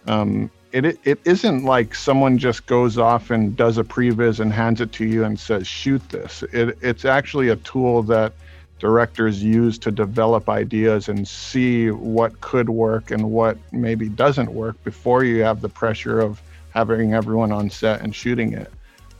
um, 0.08 0.52
it 0.76 1.00
it 1.06 1.20
isn't 1.24 1.64
like 1.64 1.96
someone 1.96 2.38
just 2.38 2.66
goes 2.66 2.98
off 2.98 3.30
and 3.30 3.56
does 3.56 3.78
a 3.78 3.84
previs 3.84 4.40
and 4.40 4.52
hands 4.52 4.82
it 4.82 4.92
to 4.94 5.06
you 5.06 5.24
and 5.24 5.40
says 5.40 5.66
shoot 5.66 6.08
this. 6.10 6.44
It 6.52 6.78
it's 6.82 7.06
actually 7.06 7.50
a 7.50 7.56
tool 7.58 8.04
that 8.04 8.34
directors 8.80 9.42
use 9.42 9.78
to 9.80 9.92
develop 9.92 10.50
ideas 10.50 11.08
and 11.08 11.26
see 11.26 11.92
what 11.92 12.42
could 12.42 12.70
work 12.70 13.10
and 13.10 13.32
what 13.32 13.58
maybe 13.72 14.10
doesn't 14.10 14.54
work 14.54 14.82
before 14.84 15.24
you 15.24 15.42
have 15.44 15.62
the 15.62 15.70
pressure 15.70 16.20
of 16.20 16.42
having 16.74 17.14
everyone 17.14 17.54
on 17.54 17.70
set 17.70 18.02
and 18.02 18.14
shooting 18.14 18.52
it. 18.52 18.70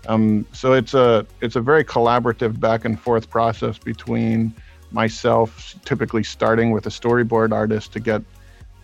Um, 0.08 0.46
so 0.52 0.74
it's 0.74 0.94
a 0.94 1.26
it's 1.40 1.56
a 1.56 1.62
very 1.62 1.86
collaborative 1.86 2.60
back 2.60 2.84
and 2.84 3.00
forth 3.00 3.30
process 3.30 3.78
between 3.78 4.54
myself, 4.92 5.76
typically 5.86 6.24
starting 6.24 6.72
with 6.72 6.86
a 6.86 6.90
storyboard 6.90 7.54
artist 7.54 7.94
to 7.94 8.00
get 8.00 8.22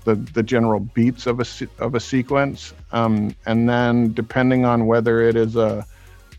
the, 0.03 0.15
the 0.15 0.43
general 0.43 0.79
beats 0.79 1.27
of 1.27 1.39
a, 1.39 1.45
of 1.79 1.95
a 1.95 1.99
sequence. 1.99 2.73
Um, 2.91 3.35
and 3.45 3.69
then 3.69 4.13
depending 4.13 4.65
on 4.65 4.87
whether 4.87 5.21
it 5.21 5.35
is 5.35 5.55
a, 5.55 5.85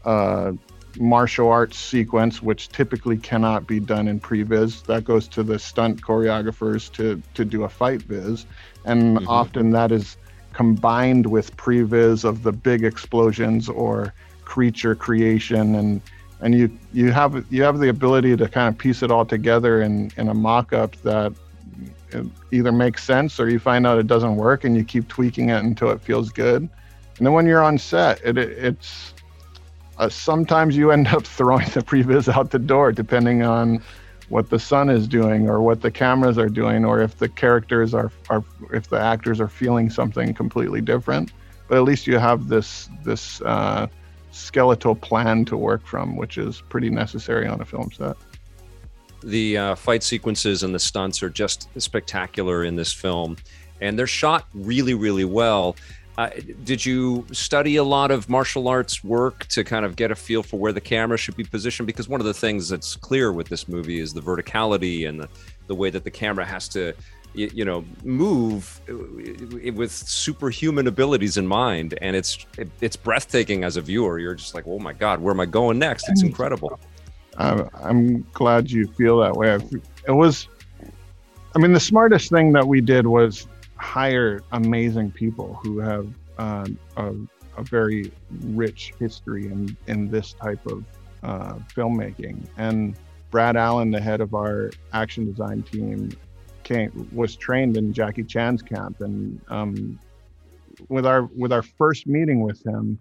a, 0.05 0.55
martial 0.99 1.49
arts 1.49 1.79
sequence, 1.79 2.43
which 2.43 2.69
typically 2.69 3.17
cannot 3.17 3.67
be 3.67 3.81
done 3.81 4.09
in 4.09 4.21
previs, 4.21 4.85
that 4.87 5.05
goes 5.05 5.27
to 5.29 5.43
the 5.43 5.59
stunt 5.59 6.03
choreographers 6.03 6.93
to, 6.93 7.23
to 7.35 7.45
do 7.45 7.65
a 7.65 7.69
fight 7.69 8.03
viz. 8.03 8.47
And 8.85 9.19
mm-hmm. 9.19 9.29
often 9.29 9.71
that 9.71 9.91
is 9.91 10.17
combined 10.53 11.27
with 11.27 11.57
previs 11.57 12.25
of 12.25 12.43
the 12.43 12.53
big 12.53 12.85
explosions 12.85 13.69
or 13.69 14.13
creature 14.45 14.95
creation 14.95 15.75
and 15.77 16.03
and 16.43 16.55
you 16.55 16.79
you 16.93 17.11
have 17.11 17.45
you 17.51 17.63
have 17.63 17.79
the 17.79 17.89
ability 17.89 18.37
to 18.37 18.49
kind 18.49 18.69
of 18.69 18.77
piece 18.77 19.03
it 19.03 19.11
all 19.11 19.25
together 19.25 19.81
in 19.81 20.11
in 20.17 20.29
a 20.29 20.35
mock-up 20.35 20.95
that 20.97 21.33
it 22.15 22.27
either 22.51 22.73
makes 22.73 23.05
sense 23.05 23.39
or 23.41 23.49
you 23.49 23.59
find 23.59 23.87
out 23.87 23.99
it 23.99 24.07
doesn't 24.07 24.37
work 24.37 24.65
and 24.65 24.77
you 24.77 24.85
keep 24.85 25.09
tweaking 25.09 25.51
it 25.51 25.63
until 25.63 25.91
it 25.91 26.01
feels 26.01 26.31
good. 26.31 26.63
And 26.63 27.27
then 27.27 27.33
when 27.33 27.47
you're 27.47 27.63
on 27.63 27.79
set, 27.79 28.21
it, 28.25 28.39
it 28.39 28.51
it's 28.59 29.15
uh, 29.99 30.09
sometimes 30.09 30.77
you 30.77 30.91
end 30.91 31.07
up 31.17 31.25
throwing 31.25 31.67
the 31.71 31.81
previs 31.81 32.29
out 32.29 32.51
the 32.51 32.59
door 32.59 32.93
depending 32.93 33.43
on 33.43 33.83
what 34.29 34.49
the 34.49 34.59
sun 34.59 34.89
is 34.89 35.07
doing 35.07 35.49
or 35.49 35.61
what 35.61 35.83
the 35.83 35.91
cameras 35.91 36.39
are 36.39 36.49
doing 36.49 36.85
or 36.85 37.03
if 37.03 37.19
the 37.19 37.29
characters 37.29 37.93
are, 37.93 38.11
are 38.31 38.43
if 38.73 38.89
the 38.89 38.99
actors 38.99 39.41
are 39.41 39.49
feeling 39.49 39.91
something 39.91 40.33
completely 40.33 40.81
different 40.81 41.33
but 41.69 41.77
at 41.77 41.85
least 41.85 42.07
you 42.07 42.19
have 42.19 42.49
this 42.49 42.89
this 43.05 43.43
uh, 43.43 43.87
skeletal 44.31 44.95
plan 44.95 45.45
to 45.45 45.57
work 45.57 45.85
from 45.85 46.17
which 46.17 46.39
is 46.39 46.63
pretty 46.69 46.89
necessary 46.89 47.47
on 47.47 47.61
a 47.61 47.65
film 47.65 47.91
set 47.93 48.17
the 49.23 49.59
uh, 49.59 49.75
fight 49.75 50.03
sequences 50.03 50.63
and 50.63 50.75
the 50.75 50.79
stunts 50.79 51.23
are 51.23 51.31
just 51.31 51.69
spectacular 51.79 52.65
in 52.65 52.77
this 52.77 52.93
film, 52.93 53.37
and 53.81 53.99
they're 53.99 54.07
shot 54.07 54.47
really, 54.55 54.95
really 54.95 55.25
well. 55.25 55.77
Uh, 56.19 56.29
did 56.65 56.85
you 56.85 57.27
study 57.33 57.77
a 57.77 57.85
lot 57.85 58.11
of 58.11 58.29
martial 58.29 58.69
arts 58.69 59.03
work 59.03 59.47
to 59.47 59.65
kind 59.65 59.85
of 59.87 59.97
get 59.97 60.11
a 60.11 60.15
feel 60.15 60.43
for 60.43 60.59
where 60.59 60.73
the 60.73 60.81
camera 60.81 61.17
should 61.17 61.37
be 61.37 61.45
positioned? 61.45 61.87
Because 61.87 62.07
one 62.07 62.21
of 62.21 62.27
the 62.27 62.35
things 62.35 62.69
that's 62.69 62.97
clear 62.97 63.33
with 63.33 63.49
this 63.49 63.67
movie 63.67 63.99
is 63.99 64.13
the 64.13 64.21
verticality 64.21 65.09
and 65.09 65.19
the, 65.19 65.29
the 65.69 65.75
way 65.75 65.89
that 65.89 66.05
the 66.05 66.11
camera 66.11 66.45
has 66.45 66.69
to, 66.69 66.93
you, 67.33 67.51
you 67.55 67.65
know, 67.65 67.83
move 68.05 68.79
uh, 68.91 69.73
with 69.73 69.91
superhuman 69.91 70.87
abilities 70.87 71.39
in 71.39 71.47
mind, 71.47 71.99
and 72.03 72.15
it's 72.15 72.47
it, 72.59 72.69
it's 72.83 72.97
breathtaking 72.97 73.65
as 73.65 73.79
a 73.79 73.81
viewer. 73.81 74.19
You're 74.19 74.35
just 74.35 74.55
like, 74.55 74.65
oh 74.67 74.79
my 74.79 74.93
god, 74.93 75.19
where 75.19 75.33
am 75.33 75.41
I 75.41 75.47
going 75.47 75.79
next? 75.79 76.11
It's 76.11 76.23
incredible. 76.23 76.79
I'm, 77.39 77.69
I'm 77.75 78.27
glad 78.33 78.71
you 78.71 78.87
feel 78.87 79.19
that 79.21 79.35
way. 79.35 79.59
It 80.07 80.13
was, 80.13 80.49
I 81.55 81.59
mean, 81.59 81.73
the 81.73 81.81
smartest 81.81 82.31
thing 82.31 82.53
that 82.53 82.67
we 82.67 82.81
did 82.81 83.07
was 83.07 83.47
hire 83.77 84.43
amazing 84.53 85.11
people 85.11 85.59
who 85.63 85.79
have 85.79 86.09
uh, 86.39 86.67
a, 86.97 87.13
a, 87.57 87.63
very 87.63 88.13
rich 88.47 88.93
history 88.99 89.47
in, 89.47 89.77
in 89.87 90.11
this 90.11 90.35
type 90.35 90.65
of 90.67 90.85
uh, 91.23 91.55
filmmaking. 91.75 92.47
And 92.57 92.97
Brad 93.31 93.57
Allan, 93.57 93.91
the 93.91 94.01
head 94.01 94.21
of 94.21 94.35
our 94.35 94.71
action 94.93 95.25
design 95.25 95.63
team, 95.63 96.11
came 96.63 97.09
was 97.13 97.35
trained 97.37 97.77
in 97.77 97.93
Jackie 97.93 98.25
Chan's 98.25 98.63
camp, 98.63 99.01
and 99.01 99.41
um, 99.49 99.99
with 100.89 101.07
our 101.07 101.25
with 101.37 101.53
our 101.53 101.63
first 101.63 102.07
meeting 102.07 102.41
with 102.41 102.65
him, 102.65 103.01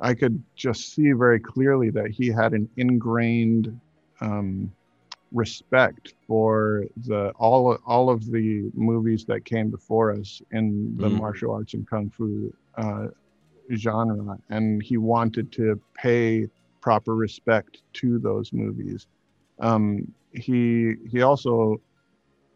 I 0.00 0.14
could 0.14 0.42
just 0.54 0.92
see 0.92 1.12
very 1.12 1.40
clearly 1.40 1.90
that 1.90 2.10
he 2.10 2.28
had 2.28 2.52
an 2.52 2.68
ingrained 2.76 3.78
um, 4.20 4.72
respect 5.32 6.14
for 6.26 6.84
the 7.06 7.30
all 7.38 7.78
all 7.86 8.10
of 8.10 8.30
the 8.30 8.70
movies 8.74 9.24
that 9.26 9.44
came 9.44 9.70
before 9.70 10.12
us 10.12 10.40
in 10.52 10.96
the 10.96 11.08
mm. 11.08 11.18
martial 11.18 11.52
arts 11.52 11.74
and 11.74 11.88
kung 11.88 12.10
fu 12.10 12.52
uh, 12.76 13.08
genre, 13.74 14.38
and 14.48 14.82
he 14.82 14.96
wanted 14.96 15.52
to 15.52 15.80
pay 15.94 16.46
proper 16.80 17.14
respect 17.14 17.82
to 17.92 18.18
those 18.18 18.52
movies. 18.52 19.06
Um, 19.58 20.12
he 20.32 20.94
he 21.10 21.22
also 21.22 21.80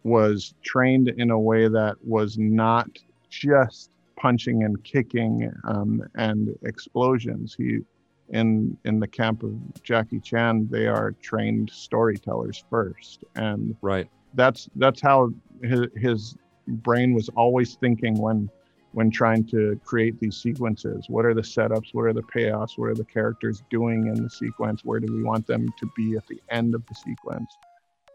was 0.04 0.54
trained 0.64 1.08
in 1.08 1.30
a 1.30 1.38
way 1.38 1.68
that 1.68 1.96
was 2.04 2.38
not 2.38 2.88
just 3.30 3.90
punching 4.22 4.62
and 4.62 4.82
kicking 4.84 5.52
um, 5.64 6.00
and 6.14 6.56
explosions. 6.62 7.54
He 7.58 7.80
in 8.28 8.78
in 8.84 9.00
the 9.00 9.08
camp 9.08 9.42
of 9.42 9.52
Jackie 9.82 10.20
Chan, 10.20 10.68
they 10.70 10.86
are 10.86 11.10
trained 11.20 11.70
storytellers 11.70 12.64
first, 12.70 13.24
and 13.34 13.76
right. 13.82 14.08
That's 14.34 14.70
that's 14.76 15.02
how 15.02 15.30
his, 15.62 15.88
his 15.96 16.36
brain 16.66 17.12
was 17.12 17.28
always 17.30 17.74
thinking 17.74 18.14
when 18.16 18.48
when 18.92 19.10
trying 19.10 19.44
to 19.46 19.78
create 19.84 20.20
these 20.20 20.36
sequences. 20.36 21.06
What 21.08 21.24
are 21.24 21.34
the 21.34 21.42
setups? 21.42 21.88
What 21.92 22.04
are 22.04 22.12
the 22.12 22.22
payoffs? 22.22 22.78
What 22.78 22.90
are 22.90 22.94
the 22.94 23.04
characters 23.04 23.62
doing 23.70 24.06
in 24.06 24.22
the 24.22 24.30
sequence? 24.30 24.84
Where 24.84 25.00
do 25.00 25.12
we 25.12 25.24
want 25.24 25.46
them 25.46 25.66
to 25.78 25.90
be 25.96 26.16
at 26.16 26.26
the 26.28 26.40
end 26.48 26.74
of 26.74 26.86
the 26.86 26.94
sequence? 26.94 27.50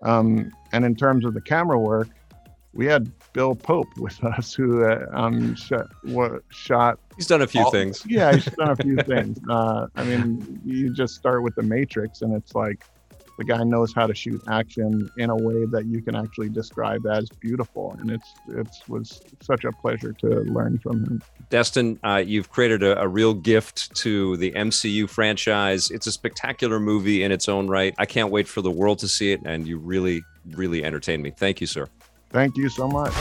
Um, 0.04 0.52
and 0.72 0.86
in 0.86 0.96
terms 0.96 1.26
of 1.26 1.34
the 1.34 1.42
camera 1.42 1.80
work, 1.80 2.10
we 2.78 2.86
had 2.86 3.12
Bill 3.34 3.56
Pope 3.56 3.90
with 3.98 4.24
us, 4.24 4.54
who 4.54 4.86
uh, 4.86 5.06
um, 5.12 5.56
shot, 5.56 5.88
what, 6.04 6.44
shot. 6.50 7.00
He's 7.16 7.26
done 7.26 7.42
a 7.42 7.48
few 7.48 7.64
all, 7.64 7.72
things. 7.72 8.06
Yeah, 8.08 8.34
he's 8.34 8.46
done 8.46 8.70
a 8.70 8.76
few 8.76 8.96
things. 9.04 9.40
Uh, 9.50 9.88
I 9.96 10.04
mean, 10.04 10.62
you 10.64 10.94
just 10.94 11.16
start 11.16 11.42
with 11.42 11.56
the 11.56 11.64
Matrix, 11.64 12.22
and 12.22 12.34
it's 12.36 12.54
like 12.54 12.84
the 13.40 13.44
guy 13.44 13.64
knows 13.64 13.94
how 13.94 14.06
to 14.06 14.14
shoot 14.14 14.42
action 14.48 15.10
in 15.18 15.32
a 15.32 15.36
way 15.36 15.66
that 15.66 15.86
you 15.86 16.04
can 16.04 16.16
actually 16.16 16.50
describe 16.50 17.08
as 17.08 17.30
beautiful, 17.30 17.98
and 18.00 18.12
it's 18.12 18.34
it 18.50 18.68
was 18.88 19.22
such 19.42 19.66
a 19.66 19.72
pleasure 19.72 20.14
to 20.14 20.28
learn 20.42 20.78
from 20.78 21.04
him. 21.04 21.24
Destin, 21.50 22.00
uh, 22.04 22.24
you've 22.24 22.52
created 22.52 22.84
a, 22.84 23.00
a, 23.02 23.08
real 23.08 23.34
gift 23.34 23.96
to 23.96 24.38
the 24.38 24.52
MCU 24.52 25.10
franchise. 25.10 25.90
It's 25.90 26.06
a 26.06 26.12
spectacular 26.12 26.80
movie 26.80 27.24
in 27.24 27.32
its 27.32 27.48
own 27.48 27.68
right. 27.68 27.96
I 27.98 28.06
can't 28.06 28.32
wait 28.32 28.48
for 28.48 28.62
the 28.62 28.72
world 28.72 29.00
to 29.00 29.08
see 29.08 29.32
it, 29.32 29.42
and 29.46 29.66
you 29.66 29.80
really, 29.80 30.24
really 30.52 30.84
entertained 30.84 31.24
me. 31.24 31.32
Thank 31.32 31.62
you, 31.62 31.68
sir. 31.68 31.88
Thank 32.30 32.58
you 32.58 32.70
so 32.70 32.88
much. 32.88 33.14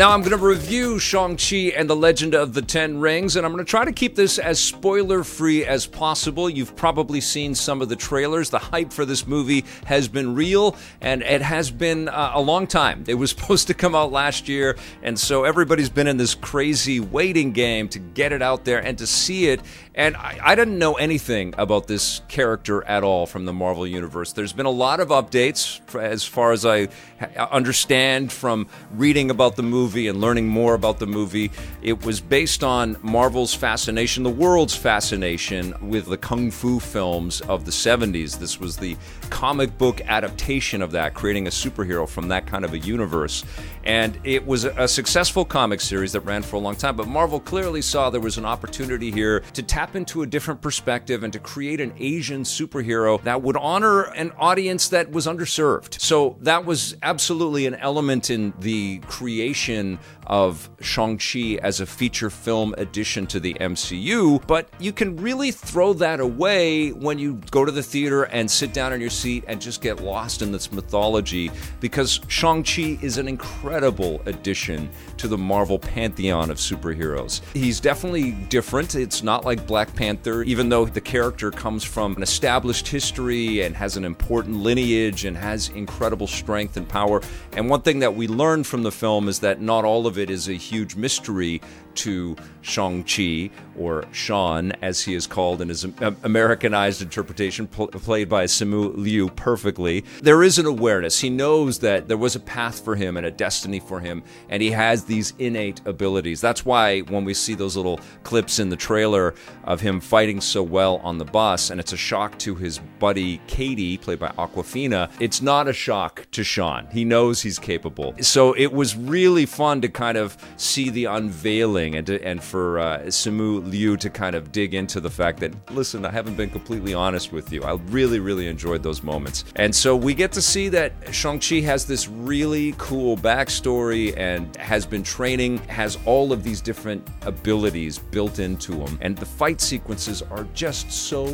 Now, 0.00 0.12
I'm 0.12 0.20
going 0.20 0.30
to 0.30 0.38
review 0.38 0.98
Shang-Chi 0.98 1.74
and 1.76 1.90
the 1.90 1.94
Legend 1.94 2.34
of 2.34 2.54
the 2.54 2.62
Ten 2.62 3.00
Rings, 3.00 3.36
and 3.36 3.44
I'm 3.44 3.52
going 3.52 3.62
to 3.62 3.68
try 3.68 3.84
to 3.84 3.92
keep 3.92 4.16
this 4.16 4.38
as 4.38 4.58
spoiler 4.58 5.22
free 5.22 5.66
as 5.66 5.84
possible. 5.84 6.48
You've 6.48 6.74
probably 6.74 7.20
seen 7.20 7.54
some 7.54 7.82
of 7.82 7.90
the 7.90 7.96
trailers. 7.96 8.48
The 8.48 8.58
hype 8.58 8.94
for 8.94 9.04
this 9.04 9.26
movie 9.26 9.66
has 9.84 10.08
been 10.08 10.34
real, 10.34 10.74
and 11.02 11.22
it 11.22 11.42
has 11.42 11.70
been 11.70 12.08
uh, 12.08 12.32
a 12.32 12.40
long 12.40 12.66
time. 12.66 13.04
It 13.08 13.14
was 13.16 13.28
supposed 13.36 13.66
to 13.66 13.74
come 13.74 13.94
out 13.94 14.10
last 14.10 14.48
year, 14.48 14.78
and 15.02 15.18
so 15.20 15.44
everybody's 15.44 15.90
been 15.90 16.06
in 16.06 16.16
this 16.16 16.34
crazy 16.34 16.98
waiting 16.98 17.52
game 17.52 17.86
to 17.90 17.98
get 17.98 18.32
it 18.32 18.40
out 18.40 18.64
there 18.64 18.78
and 18.78 18.96
to 18.96 19.06
see 19.06 19.48
it. 19.48 19.60
And 20.00 20.16
I, 20.16 20.38
I 20.42 20.54
didn't 20.54 20.78
know 20.78 20.94
anything 20.94 21.54
about 21.58 21.86
this 21.86 22.22
character 22.28 22.82
at 22.84 23.04
all 23.04 23.26
from 23.26 23.44
the 23.44 23.52
Marvel 23.52 23.86
Universe. 23.86 24.32
There's 24.32 24.54
been 24.54 24.66
a 24.66 24.70
lot 24.70 24.98
of 24.98 25.08
updates, 25.08 25.80
as 25.94 26.24
far 26.24 26.52
as 26.52 26.64
I 26.64 26.88
understand 27.36 28.32
from 28.32 28.66
reading 28.92 29.30
about 29.30 29.56
the 29.56 29.62
movie 29.62 29.80
movie 29.90 30.08
and 30.08 30.20
learning 30.20 30.46
more 30.46 30.74
about 30.74 30.98
the 30.98 31.06
movie. 31.06 31.50
It 31.82 32.04
was 32.04 32.20
based 32.20 32.62
on 32.62 32.96
Marvel's 33.02 33.54
fascination, 33.54 34.22
the 34.22 34.30
world's 34.30 34.76
fascination 34.76 35.74
with 35.82 36.06
the 36.06 36.16
kung 36.16 36.50
fu 36.50 36.78
films 36.78 37.40
of 37.42 37.64
the 37.64 37.70
70s. 37.70 38.38
This 38.38 38.60
was 38.60 38.76
the 38.76 38.96
comic 39.30 39.76
book 39.78 40.00
adaptation 40.02 40.80
of 40.80 40.92
that, 40.92 41.14
creating 41.14 41.46
a 41.46 41.50
superhero 41.50 42.08
from 42.08 42.28
that 42.28 42.46
kind 42.46 42.64
of 42.64 42.72
a 42.72 42.78
universe. 42.78 43.44
And 43.84 44.18
it 44.22 44.46
was 44.46 44.64
a 44.64 44.86
successful 44.86 45.44
comic 45.44 45.80
series 45.80 46.12
that 46.12 46.20
ran 46.20 46.42
for 46.42 46.56
a 46.56 46.60
long 46.60 46.76
time, 46.76 46.96
but 46.96 47.08
Marvel 47.08 47.40
clearly 47.40 47.82
saw 47.82 48.10
there 48.10 48.20
was 48.20 48.38
an 48.38 48.44
opportunity 48.44 49.10
here 49.10 49.40
to 49.54 49.62
tap 49.62 49.89
into 49.96 50.22
a 50.22 50.26
different 50.26 50.60
perspective 50.60 51.22
and 51.22 51.32
to 51.32 51.38
create 51.38 51.80
an 51.80 51.92
Asian 51.98 52.42
superhero 52.42 53.22
that 53.22 53.42
would 53.42 53.56
honor 53.56 54.02
an 54.02 54.32
audience 54.38 54.88
that 54.88 55.10
was 55.10 55.26
underserved. 55.26 56.00
So 56.00 56.36
that 56.40 56.64
was 56.64 56.96
absolutely 57.02 57.66
an 57.66 57.74
element 57.74 58.30
in 58.30 58.52
the 58.60 58.98
creation 59.00 59.98
of 60.26 60.70
Shang-Chi 60.80 61.58
as 61.60 61.80
a 61.80 61.86
feature 61.86 62.30
film 62.30 62.72
addition 62.78 63.26
to 63.28 63.40
the 63.40 63.54
MCU, 63.54 64.46
but 64.46 64.68
you 64.78 64.92
can 64.92 65.16
really 65.16 65.50
throw 65.50 65.92
that 65.94 66.20
away 66.20 66.90
when 66.90 67.18
you 67.18 67.40
go 67.50 67.64
to 67.64 67.72
the 67.72 67.82
theater 67.82 68.24
and 68.24 68.48
sit 68.48 68.72
down 68.72 68.92
in 68.92 69.00
your 69.00 69.10
seat 69.10 69.42
and 69.48 69.60
just 69.60 69.80
get 69.82 70.00
lost 70.00 70.40
in 70.40 70.52
this 70.52 70.70
mythology 70.70 71.50
because 71.80 72.20
Shang-Chi 72.28 72.98
is 73.02 73.18
an 73.18 73.26
incredible 73.26 74.22
addition 74.26 74.88
to 75.16 75.26
the 75.26 75.36
Marvel 75.36 75.80
pantheon 75.80 76.48
of 76.48 76.58
superheroes. 76.58 77.40
He's 77.52 77.80
definitely 77.80 78.32
different. 78.32 78.94
It's 78.94 79.24
not 79.24 79.44
like 79.44 79.66
Black 79.70 79.94
Panther, 79.94 80.42
even 80.42 80.68
though 80.68 80.84
the 80.84 81.00
character 81.00 81.52
comes 81.52 81.84
from 81.84 82.16
an 82.16 82.24
established 82.24 82.88
history 82.88 83.62
and 83.62 83.76
has 83.76 83.96
an 83.96 84.04
important 84.04 84.56
lineage 84.56 85.24
and 85.24 85.36
has 85.36 85.68
incredible 85.68 86.26
strength 86.26 86.76
and 86.76 86.88
power. 86.88 87.22
And 87.52 87.70
one 87.70 87.82
thing 87.82 88.00
that 88.00 88.16
we 88.16 88.26
learn 88.26 88.64
from 88.64 88.82
the 88.82 88.90
film 88.90 89.28
is 89.28 89.38
that 89.38 89.60
not 89.60 89.84
all 89.84 90.08
of 90.08 90.18
it 90.18 90.28
is 90.28 90.48
a 90.48 90.54
huge 90.54 90.96
mystery 90.96 91.60
to 91.96 92.36
Shang-Chi, 92.62 93.50
or 93.78 94.04
Shaun, 94.12 94.72
as 94.82 95.00
he 95.00 95.14
is 95.14 95.26
called 95.26 95.62
in 95.62 95.68
his 95.68 95.84
Americanized 96.22 97.00
interpretation, 97.00 97.66
pl- 97.66 97.88
played 97.88 98.28
by 98.28 98.44
Simu 98.44 98.96
Liu 98.96 99.30
perfectly. 99.30 100.04
There 100.20 100.42
is 100.42 100.58
an 100.58 100.66
awareness. 100.66 101.20
He 101.20 101.30
knows 101.30 101.78
that 101.78 102.06
there 102.06 102.18
was 102.18 102.36
a 102.36 102.40
path 102.40 102.84
for 102.84 102.94
him 102.94 103.16
and 103.16 103.24
a 103.24 103.30
destiny 103.30 103.80
for 103.80 104.00
him, 104.00 104.22
and 104.50 104.62
he 104.62 104.70
has 104.72 105.04
these 105.04 105.32
innate 105.38 105.80
abilities. 105.86 106.40
That's 106.40 106.66
why 106.66 107.00
when 107.00 107.24
we 107.24 107.32
see 107.32 107.54
those 107.54 107.76
little 107.76 107.98
clips 108.22 108.58
in 108.58 108.68
the 108.68 108.76
trailer 108.76 109.34
of 109.64 109.80
him 109.80 110.00
fighting 110.00 110.40
so 110.40 110.62
well 110.62 110.98
on 110.98 111.16
the 111.16 111.24
bus, 111.24 111.70
and 111.70 111.80
it's 111.80 111.94
a 111.94 111.96
shock 111.96 112.38
to 112.40 112.54
his 112.54 112.78
buddy 112.98 113.40
Katie, 113.46 113.96
played 113.96 114.18
by 114.18 114.28
Awkwafina, 114.32 115.10
it's 115.18 115.40
not 115.40 115.66
a 115.66 115.72
shock 115.72 116.26
to 116.32 116.44
Shaun. 116.44 116.86
He 116.92 117.04
knows 117.04 117.40
he's 117.40 117.58
capable. 117.58 118.14
So 118.20 118.52
it 118.52 118.72
was 118.72 118.96
really 118.96 119.46
fun 119.46 119.80
to 119.80 119.88
kind 119.88 120.18
of 120.18 120.36
see 120.58 120.90
the 120.90 121.06
unveiling 121.06 121.79
and 121.88 122.06
to, 122.06 122.22
and 122.24 122.42
for 122.42 122.78
uh, 122.78 122.98
Simu 123.06 123.70
Liu 123.70 123.96
to 123.96 124.10
kind 124.10 124.34
of 124.36 124.52
dig 124.52 124.74
into 124.74 125.00
the 125.00 125.10
fact 125.10 125.40
that 125.40 125.52
listen, 125.72 126.04
I 126.04 126.10
haven't 126.10 126.36
been 126.36 126.50
completely 126.50 126.94
honest 126.94 127.32
with 127.32 127.52
you. 127.52 127.62
I 127.62 127.72
really 127.88 128.20
really 128.20 128.46
enjoyed 128.46 128.82
those 128.82 129.02
moments, 129.02 129.44
and 129.56 129.74
so 129.74 129.96
we 129.96 130.14
get 130.14 130.32
to 130.32 130.42
see 130.42 130.68
that 130.70 130.92
Shang 131.10 131.40
Chi 131.40 131.60
has 131.60 131.84
this 131.86 132.08
really 132.08 132.74
cool 132.78 133.16
backstory 133.16 134.16
and 134.16 134.54
has 134.56 134.86
been 134.86 135.02
training, 135.02 135.58
has 135.68 135.98
all 136.04 136.32
of 136.32 136.42
these 136.42 136.60
different 136.60 137.06
abilities 137.22 137.98
built 137.98 138.38
into 138.38 138.72
him, 138.72 138.98
and 139.00 139.16
the 139.16 139.26
fight 139.26 139.60
sequences 139.60 140.22
are 140.22 140.46
just 140.54 140.90
so 140.90 141.26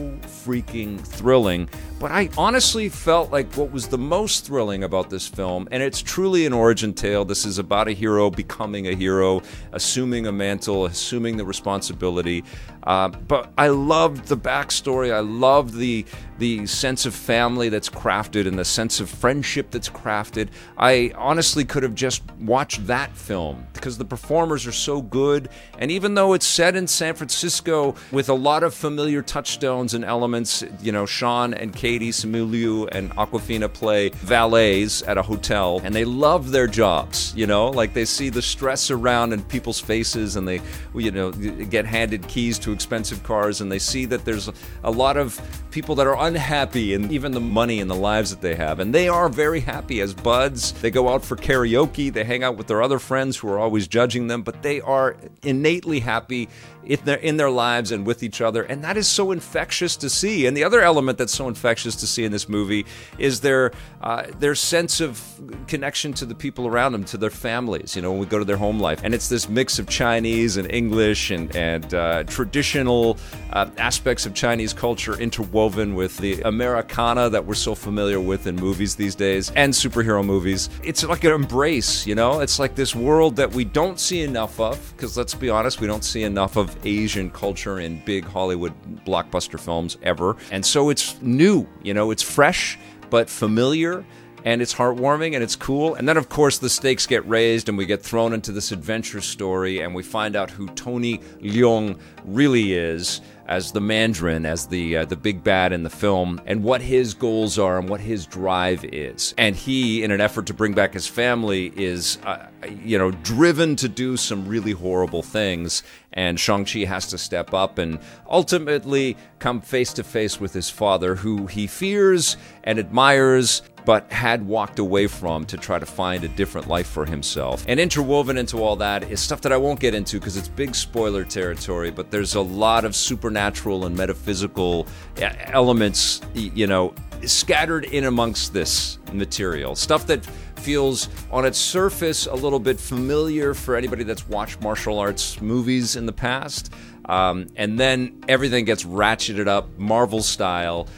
freaking 0.47 1.01
thrilling. 1.01 1.69
But 1.99 2.11
I 2.11 2.29
honestly 2.37 2.89
felt 2.89 3.33
like 3.33 3.53
what 3.55 3.73
was 3.73 3.89
the 3.89 3.99
most 3.99 4.47
thrilling 4.47 4.85
about 4.85 5.09
this 5.11 5.27
film, 5.27 5.67
and 5.71 5.83
it's 5.83 6.03
truly 6.03 6.47
an 6.47 6.53
origin 6.53 6.93
tale. 6.93 7.25
This 7.25 7.45
is 7.45 7.59
about 7.59 7.89
a 7.89 7.93
hero 7.93 8.31
becoming 8.31 8.89
a 8.89 8.95
hero, 8.95 9.43
assuming 9.73 10.27
a 10.27 10.33
mantle, 10.37 10.87
assuming 10.87 11.37
the 11.37 11.45
responsibility. 11.45 12.45
Uh, 12.83 13.09
but 13.09 13.53
I 13.59 13.69
loved 13.69 14.27
the 14.27 14.37
backstory. 14.37 15.13
I 15.13 15.21
loved 15.21 15.75
the 15.75 16.05
the 16.39 16.67
sense 16.67 17.07
of 17.07 17.15
family 17.15 17.69
that's 17.69 17.89
crafted 17.89 18.47
and 18.47 18.59
the 18.59 18.65
sense 18.65 19.01
of 19.01 19.09
friendship 19.09 19.71
that's 19.71 19.89
crafted. 19.89 20.49
I 20.77 21.13
honestly 21.17 21.65
could 21.65 21.83
have 21.83 21.95
just 21.95 22.23
watched 22.41 22.87
that 22.87 23.17
film 23.17 23.67
because 23.73 23.99
the 23.99 24.05
performers 24.05 24.67
are 24.67 24.73
so 24.73 25.01
good. 25.03 25.49
And 25.79 25.91
even 25.91 26.15
though 26.15 26.33
it's 26.35 26.47
set 26.47 26.77
in 26.77 26.87
San 26.87 27.15
Francisco 27.15 27.95
with 28.13 28.29
a 28.29 28.35
lot 28.35 28.63
of 28.63 28.75
familiar 28.75 29.23
touchstones 29.23 29.95
and 29.95 30.05
elements, 30.05 30.65
you 30.81 30.93
know, 30.93 31.07
Shaun 31.07 31.55
and 31.55 31.75
Katie, 31.75 32.11
Simu 32.11 32.51
Liu, 32.51 32.87
and 32.89 33.11
Awkwafina 33.13 33.73
play 33.73 34.11
valets 34.11 35.03
at 35.07 35.19
a 35.19 35.23
hotel 35.23 35.81
and 35.85 35.95
they 35.95 36.05
love 36.05 36.51
their 36.51 36.67
jobs, 36.67 37.33
you 37.37 37.47
know, 37.47 37.69
like 37.71 37.95
they 37.95 38.05
see 38.05 38.29
the 38.29 38.43
stress 38.43 38.91
around 38.91 39.33
in 39.33 39.43
people's 39.45 39.81
faces 39.81 40.37
and 40.37 40.47
they, 40.47 40.61
you 40.95 41.11
know, 41.11 41.31
get 41.33 41.87
handed 41.87 42.27
keys 42.29 42.59
to 42.59 42.73
expensive 42.73 43.23
cars 43.23 43.61
and 43.61 43.71
they 43.71 43.79
see 43.79 44.05
that 44.05 44.25
there's 44.25 44.51
a 44.85 44.91
lot 44.91 45.17
of 45.17 45.41
people 45.71 45.95
that 45.95 46.07
are 46.07 46.17
unhappy 46.27 46.95
and 46.95 47.13
even 47.13 47.33
the 47.33 47.41
money 47.41 47.81
and 47.81 47.89
the 47.89 47.95
lives 47.95 48.31
that 48.31 48.41
they 48.41 48.55
have. 48.55 48.81
And 48.81 48.95
they 48.95 49.09
are 49.09 49.29
very 49.29 49.61
happy 49.61 50.01
as 50.01 50.13
buds. 50.13 50.73
They 50.73 50.91
go 50.91 51.09
out 51.09 51.25
for 51.25 51.37
karaoke, 51.37 52.13
they 52.13 52.25
hang 52.25 52.43
out 52.43 52.57
with 52.57 52.67
their 52.67 52.83
other 52.83 52.99
friends 52.99 53.37
who 53.37 53.49
are 53.49 53.59
always 53.59 53.87
judging 53.87 54.27
them, 54.27 54.43
but 54.43 54.63
they 54.63 54.81
are 54.81 55.17
innately 55.43 56.01
happy 56.01 56.49
in 56.87 57.01
their, 57.05 57.17
in 57.17 57.37
their 57.37 57.51
lives 57.51 57.93
and 57.93 58.07
with 58.07 58.23
each 58.23 58.41
other. 58.41 58.63
And 58.63 58.83
that 58.85 58.97
is 58.97 59.09
so 59.09 59.33
infectious 59.33 59.97
to 59.97 60.09
see. 60.09 60.47
And 60.47 60.57
the 60.57 60.65
other 60.65 60.81
element 60.81 61.19
that's 61.19 61.35
so 61.35 61.49
infectious 61.49 61.97
to 61.97 62.07
see 62.07 62.25
in 62.25 62.33
this 62.33 62.49
movie 62.49 62.87
is 63.19 63.41
their, 63.41 63.73
uh, 64.01 64.27
their 64.39 64.55
sense 64.55 65.01
of 65.01 65.23
connection 65.67 66.13
to 66.15 66.25
the 66.25 66.35
people 66.35 66.67
around 66.67 66.93
them, 66.93 67.05
to 67.05 67.19
their 67.19 67.31
families, 67.31 67.97
you 67.97 68.03
know, 68.03 68.13
when 68.13 68.21
we 68.21 68.27
go 68.27 68.39
to 68.39 68.45
their 68.45 68.57
home 68.57 68.79
life. 68.79 69.01
And 69.03 69.15
it's 69.15 69.29
this 69.29 69.49
mix 69.49 69.79
of 69.79 69.89
Chinese 69.89 70.57
and 70.57 70.71
English 70.71 71.31
and, 71.31 71.55
and 71.57 71.93
uh, 71.93 72.25
traditional 72.25 73.19
uh, 73.53 73.69
aspects 73.79 74.27
of 74.27 74.35
Chinese 74.35 74.73
culture 74.73 75.19
interwoven 75.19 75.95
with 75.95 76.16
the 76.17 76.41
Americana 76.43 77.29
that 77.31 77.45
we're 77.45 77.55
so 77.55 77.75
familiar 77.75 78.21
with 78.21 78.47
in 78.47 78.57
movies 78.57 78.95
these 78.95 79.15
days 79.15 79.51
and 79.57 79.73
superhero 79.73 80.25
movies. 80.25 80.71
It's 80.83 81.05
like 81.05 81.25
an 81.25 81.33
embrace, 81.33 82.07
you 82.07 82.15
know? 82.15 82.41
It's 82.41 82.59
like 82.59 82.75
this 82.75 82.95
world 82.95 83.37
that 83.37 83.53
we 83.53 83.65
don't 83.65 83.99
see 84.01 84.23
enough 84.23 84.59
of, 84.61 84.93
because 84.97 85.17
let's 85.17 85.35
be 85.35 85.51
honest, 85.51 85.81
we 85.81 85.87
don't 85.87 86.05
see 86.05 86.23
enough 86.23 86.57
of 86.57 86.77
Asian 86.87 87.31
culture 87.31 87.81
in 87.81 88.03
big 88.05 88.25
Hollywood 88.25 88.73
blockbuster 89.05 89.59
films 89.59 89.99
ever. 90.03 90.37
And 90.51 90.65
so 90.65 90.91
it's 90.91 91.21
new, 91.23 91.67
you 91.83 91.95
know, 91.95 92.11
it's 92.11 92.23
fresh 92.23 92.79
but 93.11 93.31
familiar 93.31 94.05
and 94.47 94.63
it's 94.63 94.73
heartwarming 94.73 95.35
and 95.35 95.43
it's 95.43 95.57
cool. 95.57 95.97
And 95.97 96.09
then, 96.09 96.17
of 96.17 96.29
course, 96.29 96.59
the 96.59 96.71
stakes 96.71 97.05
get 97.05 97.27
raised 97.29 97.69
and 97.69 97.77
we 97.77 97.85
get 97.85 98.01
thrown 98.01 98.33
into 98.33 98.53
this 98.53 98.71
adventure 98.71 99.21
story 99.21 99.81
and 99.81 99.93
we 99.93 100.05
find 100.05 100.37
out 100.37 100.53
who 100.53 100.69
Tony 100.69 101.19
Leung 101.41 101.99
really 102.25 102.73
is 102.73 103.21
as 103.47 103.73
the 103.73 103.81
Mandarin, 103.81 104.45
as 104.45 104.67
the 104.67 104.99
uh, 104.99 105.05
the 105.05 105.17
big 105.17 105.43
bad 105.43 105.73
in 105.73 105.83
the 105.83 105.91
film, 105.91 106.41
and 106.47 106.63
what 106.63 106.81
his 106.81 107.15
goals 107.15 107.59
are 107.59 107.79
and 107.79 107.89
what 107.89 108.01
his 108.01 108.27
drive 108.27 108.85
is. 108.85 109.35
And 109.39 109.55
he, 109.57 110.03
in 110.03 110.11
an 110.11 110.21
effort 110.21 110.47
to 110.47 110.55
bring 110.55 110.75
back 110.75 110.95
his 110.95 111.07
family, 111.07 111.73
is 111.77 112.19
uh, 112.25 112.47
you 112.83 112.99
know 112.99 113.11
driven 113.11 113.77
to 113.77 113.89
do 113.89 114.17
some 114.17 114.47
really 114.47 114.73
horrible 114.73 115.23
things. 115.23 115.83
And 116.13 116.41
Shang 116.41 116.65
Chi 116.65 116.81
has 116.81 117.07
to 117.09 117.19
step 117.19 117.53
up 117.53 117.79
and 117.79 117.99
ultimately 118.29 119.17
come 119.39 119.61
face 119.61 119.93
to 119.95 120.03
face 120.03 120.41
with 120.41 120.55
his 120.55 120.71
father, 120.71 121.15
who 121.15 121.47
he 121.47 121.67
fears 121.67 122.39
and 122.65 122.79
admires 122.79 123.63
but 123.87 124.11
had 124.11 124.47
walked 124.47 124.81
away 124.81 125.07
from 125.07 125.47
to 125.47 125.57
try 125.57 125.79
to 125.79 125.87
find 125.87 126.25
a 126.25 126.29
different 126.29 126.67
life 126.67 126.89
for 126.89 127.07
himself. 127.07 127.65
And 127.69 127.79
interwoven 127.79 128.37
into 128.37 128.59
all 128.59 128.75
that 128.77 129.05
is 129.05 129.21
stuff 129.21 129.41
that 129.43 129.53
I 129.53 129.57
won't 129.57 129.79
get 129.79 129.95
into 129.95 130.19
because 130.19 130.37
it's 130.37 130.49
big 130.49 130.75
spoiler 130.75 131.25
territory, 131.25 131.93
but 131.93 132.11
there's 132.11 132.35
a 132.35 132.41
lot 132.41 132.85
of 132.85 132.97
supernatural 132.97 133.36
and 133.37 133.97
metaphysical 133.97 134.87
elements, 135.19 136.21
you 136.35 136.67
know, 136.67 136.95
scattered 137.25 137.85
in 137.85 138.05
amongst 138.05 138.53
this 138.53 138.99
material. 139.13 139.75
Stuff 139.75 140.07
that 140.07 140.25
feels 140.57 141.09
on 141.31 141.45
its 141.45 141.59
surface 141.59 142.27
a 142.27 142.35
little 142.35 142.59
bit 142.59 142.79
familiar 142.81 143.55
for 143.55 143.77
anybody 143.77 144.05
that's 144.05 144.27
watched 144.29 144.61
martial 144.61 144.99
arts 144.99 145.41
movies 145.41 145.97
in 145.97 146.07
the 146.07 146.13
past. 146.13 146.73
Um, 147.05 147.47
and 147.55 147.79
then 147.79 148.25
everything 148.27 148.65
gets 148.65 148.83
ratcheted 148.83 149.47
up 149.47 149.79
Marvel 149.79 150.23
style 150.23 150.89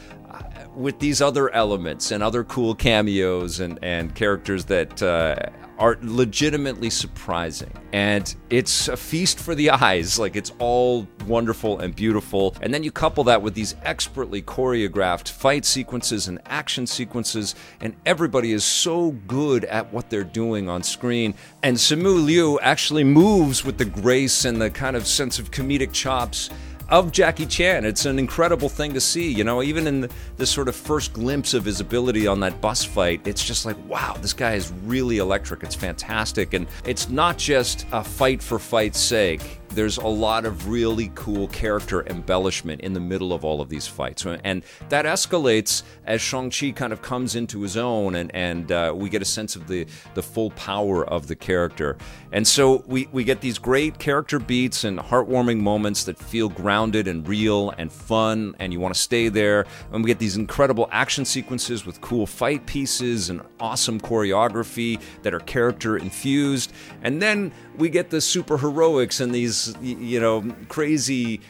with 0.75 0.99
these 0.99 1.21
other 1.21 1.49
elements 1.51 2.11
and 2.11 2.23
other 2.23 2.43
cool 2.43 2.75
cameos 2.75 3.59
and, 3.59 3.79
and 3.81 4.13
characters 4.15 4.65
that 4.65 5.01
uh, 5.01 5.35
are 5.79 5.97
legitimately 6.01 6.89
surprising. 6.89 7.71
And 7.93 8.35
it's 8.49 8.89
a 8.89 8.97
feast 8.97 9.39
for 9.39 9.55
the 9.55 9.69
eyes. 9.71 10.19
Like 10.19 10.35
it's 10.35 10.51
all 10.59 11.07
wonderful 11.25 11.79
and 11.79 11.95
beautiful. 11.95 12.55
And 12.61 12.73
then 12.73 12.83
you 12.83 12.91
couple 12.91 13.23
that 13.25 13.41
with 13.41 13.53
these 13.53 13.75
expertly 13.83 14.41
choreographed 14.41 15.29
fight 15.29 15.65
sequences 15.65 16.27
and 16.27 16.39
action 16.45 16.85
sequences, 16.85 17.55
and 17.79 17.95
everybody 18.05 18.51
is 18.51 18.65
so 18.65 19.11
good 19.27 19.63
at 19.65 19.91
what 19.93 20.09
they're 20.09 20.23
doing 20.23 20.67
on 20.69 20.83
screen. 20.83 21.33
And 21.63 21.77
Simu 21.77 22.25
Liu 22.25 22.59
actually 22.59 23.05
moves 23.05 23.63
with 23.63 23.77
the 23.77 23.85
grace 23.85 24.45
and 24.45 24.61
the 24.61 24.69
kind 24.69 24.95
of 24.95 25.07
sense 25.07 25.39
of 25.39 25.49
comedic 25.49 25.93
chops 25.93 26.49
of 26.89 27.11
Jackie 27.11 27.45
Chan. 27.45 27.85
It's 27.85 28.05
an 28.05 28.19
incredible 28.19 28.69
thing 28.69 28.93
to 28.93 29.01
see. 29.01 29.31
You 29.31 29.43
know, 29.43 29.61
even 29.61 29.87
in 29.87 30.01
the, 30.01 30.09
this 30.37 30.49
sort 30.49 30.67
of 30.67 30.75
first 30.75 31.13
glimpse 31.13 31.53
of 31.53 31.65
his 31.65 31.79
ability 31.79 32.27
on 32.27 32.39
that 32.41 32.59
bus 32.61 32.83
fight, 32.83 33.21
it's 33.25 33.43
just 33.43 33.65
like, 33.65 33.77
wow, 33.87 34.15
this 34.21 34.33
guy 34.33 34.53
is 34.53 34.71
really 34.85 35.17
electric. 35.17 35.63
It's 35.63 35.75
fantastic. 35.75 36.53
And 36.53 36.67
it's 36.85 37.09
not 37.09 37.37
just 37.37 37.85
a 37.91 38.03
fight 38.03 38.41
for 38.41 38.59
fight's 38.59 38.99
sake 38.99 39.59
there's 39.69 39.97
a 39.97 40.07
lot 40.07 40.45
of 40.45 40.67
really 40.67 41.11
cool 41.15 41.47
character 41.47 42.05
embellishment 42.07 42.81
in 42.81 42.93
the 42.93 42.99
middle 42.99 43.33
of 43.33 43.45
all 43.45 43.61
of 43.61 43.69
these 43.69 43.87
fights. 43.87 44.25
And 44.25 44.63
that 44.89 45.05
escalates 45.05 45.83
as 46.05 46.21
Shang-Chi 46.21 46.71
kind 46.71 46.91
of 46.91 47.01
comes 47.01 47.35
into 47.35 47.61
his 47.61 47.77
own 47.77 48.15
and, 48.15 48.33
and 48.35 48.71
uh, 48.71 48.93
we 48.95 49.09
get 49.09 49.21
a 49.21 49.25
sense 49.25 49.55
of 49.55 49.67
the, 49.67 49.85
the 50.15 50.23
full 50.23 50.51
power 50.51 51.05
of 51.05 51.27
the 51.27 51.35
character. 51.35 51.97
And 52.31 52.47
so 52.47 52.83
we, 52.87 53.07
we 53.11 53.23
get 53.23 53.41
these 53.41 53.57
great 53.57 53.99
character 53.99 54.39
beats 54.39 54.83
and 54.83 54.99
heartwarming 54.99 55.59
moments 55.59 56.03
that 56.05 56.17
feel 56.17 56.49
grounded 56.49 57.07
and 57.07 57.27
real 57.27 57.71
and 57.77 57.91
fun, 57.91 58.55
and 58.59 58.73
you 58.73 58.79
want 58.79 58.93
to 58.93 58.99
stay 58.99 59.29
there. 59.29 59.65
And 59.91 60.03
we 60.03 60.07
get 60.07 60.19
these 60.19 60.37
incredible 60.37 60.87
action 60.91 61.25
sequences 61.25 61.85
with 61.85 62.01
cool 62.01 62.25
fight 62.25 62.65
pieces 62.65 63.29
and 63.29 63.41
awesome 63.59 63.99
choreography 63.99 65.01
that 65.23 65.33
are 65.33 65.39
character 65.39 65.97
infused. 65.97 66.71
And 67.01 67.21
then 67.21 67.51
we 67.77 67.89
get 67.89 68.09
the 68.09 68.21
super 68.21 68.57
heroics 68.57 69.19
and 69.19 69.33
these 69.65 69.99
you 69.99 70.19
know 70.19 70.43
crazy 70.67 71.41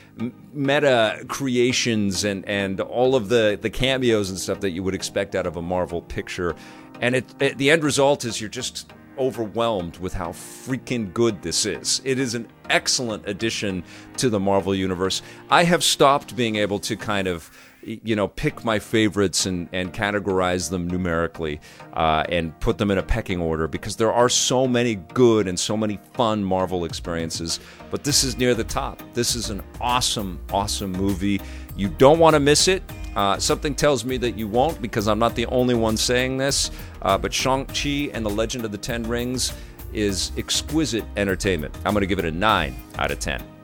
meta 0.54 1.24
creations 1.28 2.24
and 2.24 2.48
and 2.48 2.82
all 2.82 3.16
of 3.16 3.30
the 3.30 3.58
the 3.62 3.70
cameos 3.70 4.30
and 4.30 4.40
stuff 4.40 4.60
that 4.60 4.72
you 4.72 4.84
would 4.84 4.96
expect 4.96 5.36
out 5.36 5.46
of 5.46 5.56
a 5.56 5.62
Marvel 5.62 6.02
picture 6.04 6.56
and 7.02 7.16
it, 7.16 7.26
it 7.40 7.58
the 7.58 7.70
end 7.70 7.84
result 7.84 8.26
is 8.26 8.40
you're 8.42 8.50
just 8.50 8.92
overwhelmed 9.18 9.98
with 9.98 10.14
how 10.14 10.30
freaking 10.30 11.14
good 11.14 11.42
this 11.42 11.66
is. 11.66 12.02
It 12.06 12.18
is 12.20 12.36
an 12.36 12.48
excellent 12.70 13.28
addition 13.28 13.84
to 14.18 14.30
the 14.30 14.40
Marvel 14.40 14.74
universe. 14.74 15.22
I 15.50 15.66
have 15.66 15.84
stopped 15.84 16.36
being 16.36 16.56
able 16.56 16.80
to 16.80 16.96
kind 16.96 17.28
of 17.28 17.52
you 17.90 18.16
know, 18.16 18.28
pick 18.28 18.64
my 18.64 18.78
favorites 18.78 19.48
and, 19.48 19.68
and 19.74 19.92
categorize 19.92 20.70
them 20.70 20.88
numerically 20.88 21.60
uh, 21.94 22.24
and 22.30 22.58
put 22.60 22.78
them 22.78 22.92
in 22.92 23.00
a 23.00 23.04
pecking 23.04 23.42
order 23.42 23.68
because 23.68 23.96
there 23.96 24.14
are 24.14 24.30
so 24.30 24.68
many 24.68 24.96
good 24.96 25.48
and 25.48 25.60
so 25.60 25.76
many 25.76 26.00
fun 26.14 26.44
Marvel 26.44 26.86
experiences. 26.86 27.60
But 27.90 28.04
this 28.04 28.24
is 28.24 28.38
near 28.38 28.54
the 28.54 28.64
top. 28.64 29.02
This 29.14 29.36
is 29.36 29.50
an 29.50 29.64
awesome, 29.82 30.40
awesome 30.52 30.92
movie. 30.92 31.42
You 31.76 31.90
don't 31.90 32.20
want 32.20 32.36
to 32.36 32.40
miss 32.40 32.68
it. 32.68 32.84
Uh, 33.16 33.40
something 33.40 33.74
tells 33.74 34.06
me 34.06 34.18
that 34.18 34.38
you 34.38 34.48
won't 34.48 34.80
because 34.82 35.08
I'm 35.08 35.20
not 35.20 35.34
the 35.34 35.48
only 35.48 35.74
one 35.74 35.98
saying 35.98 36.38
this. 36.38 36.70
Uh, 37.02 37.18
but 37.18 37.34
Shang-Chi 37.34 38.12
and 38.14 38.24
the 38.24 38.30
Legend 38.30 38.66
of 38.66 38.72
the 38.72 38.78
Ten 38.78 39.04
Rings 39.04 39.54
is 39.94 40.32
exquisite 40.38 41.04
entertainment. 41.18 41.76
I'm 41.86 41.94
going 41.94 42.02
to 42.02 42.08
give 42.08 42.20
it 42.20 42.26
a 42.26 42.32
9 42.32 42.76
out 43.00 43.10
of 43.10 43.20
10. 43.20 43.59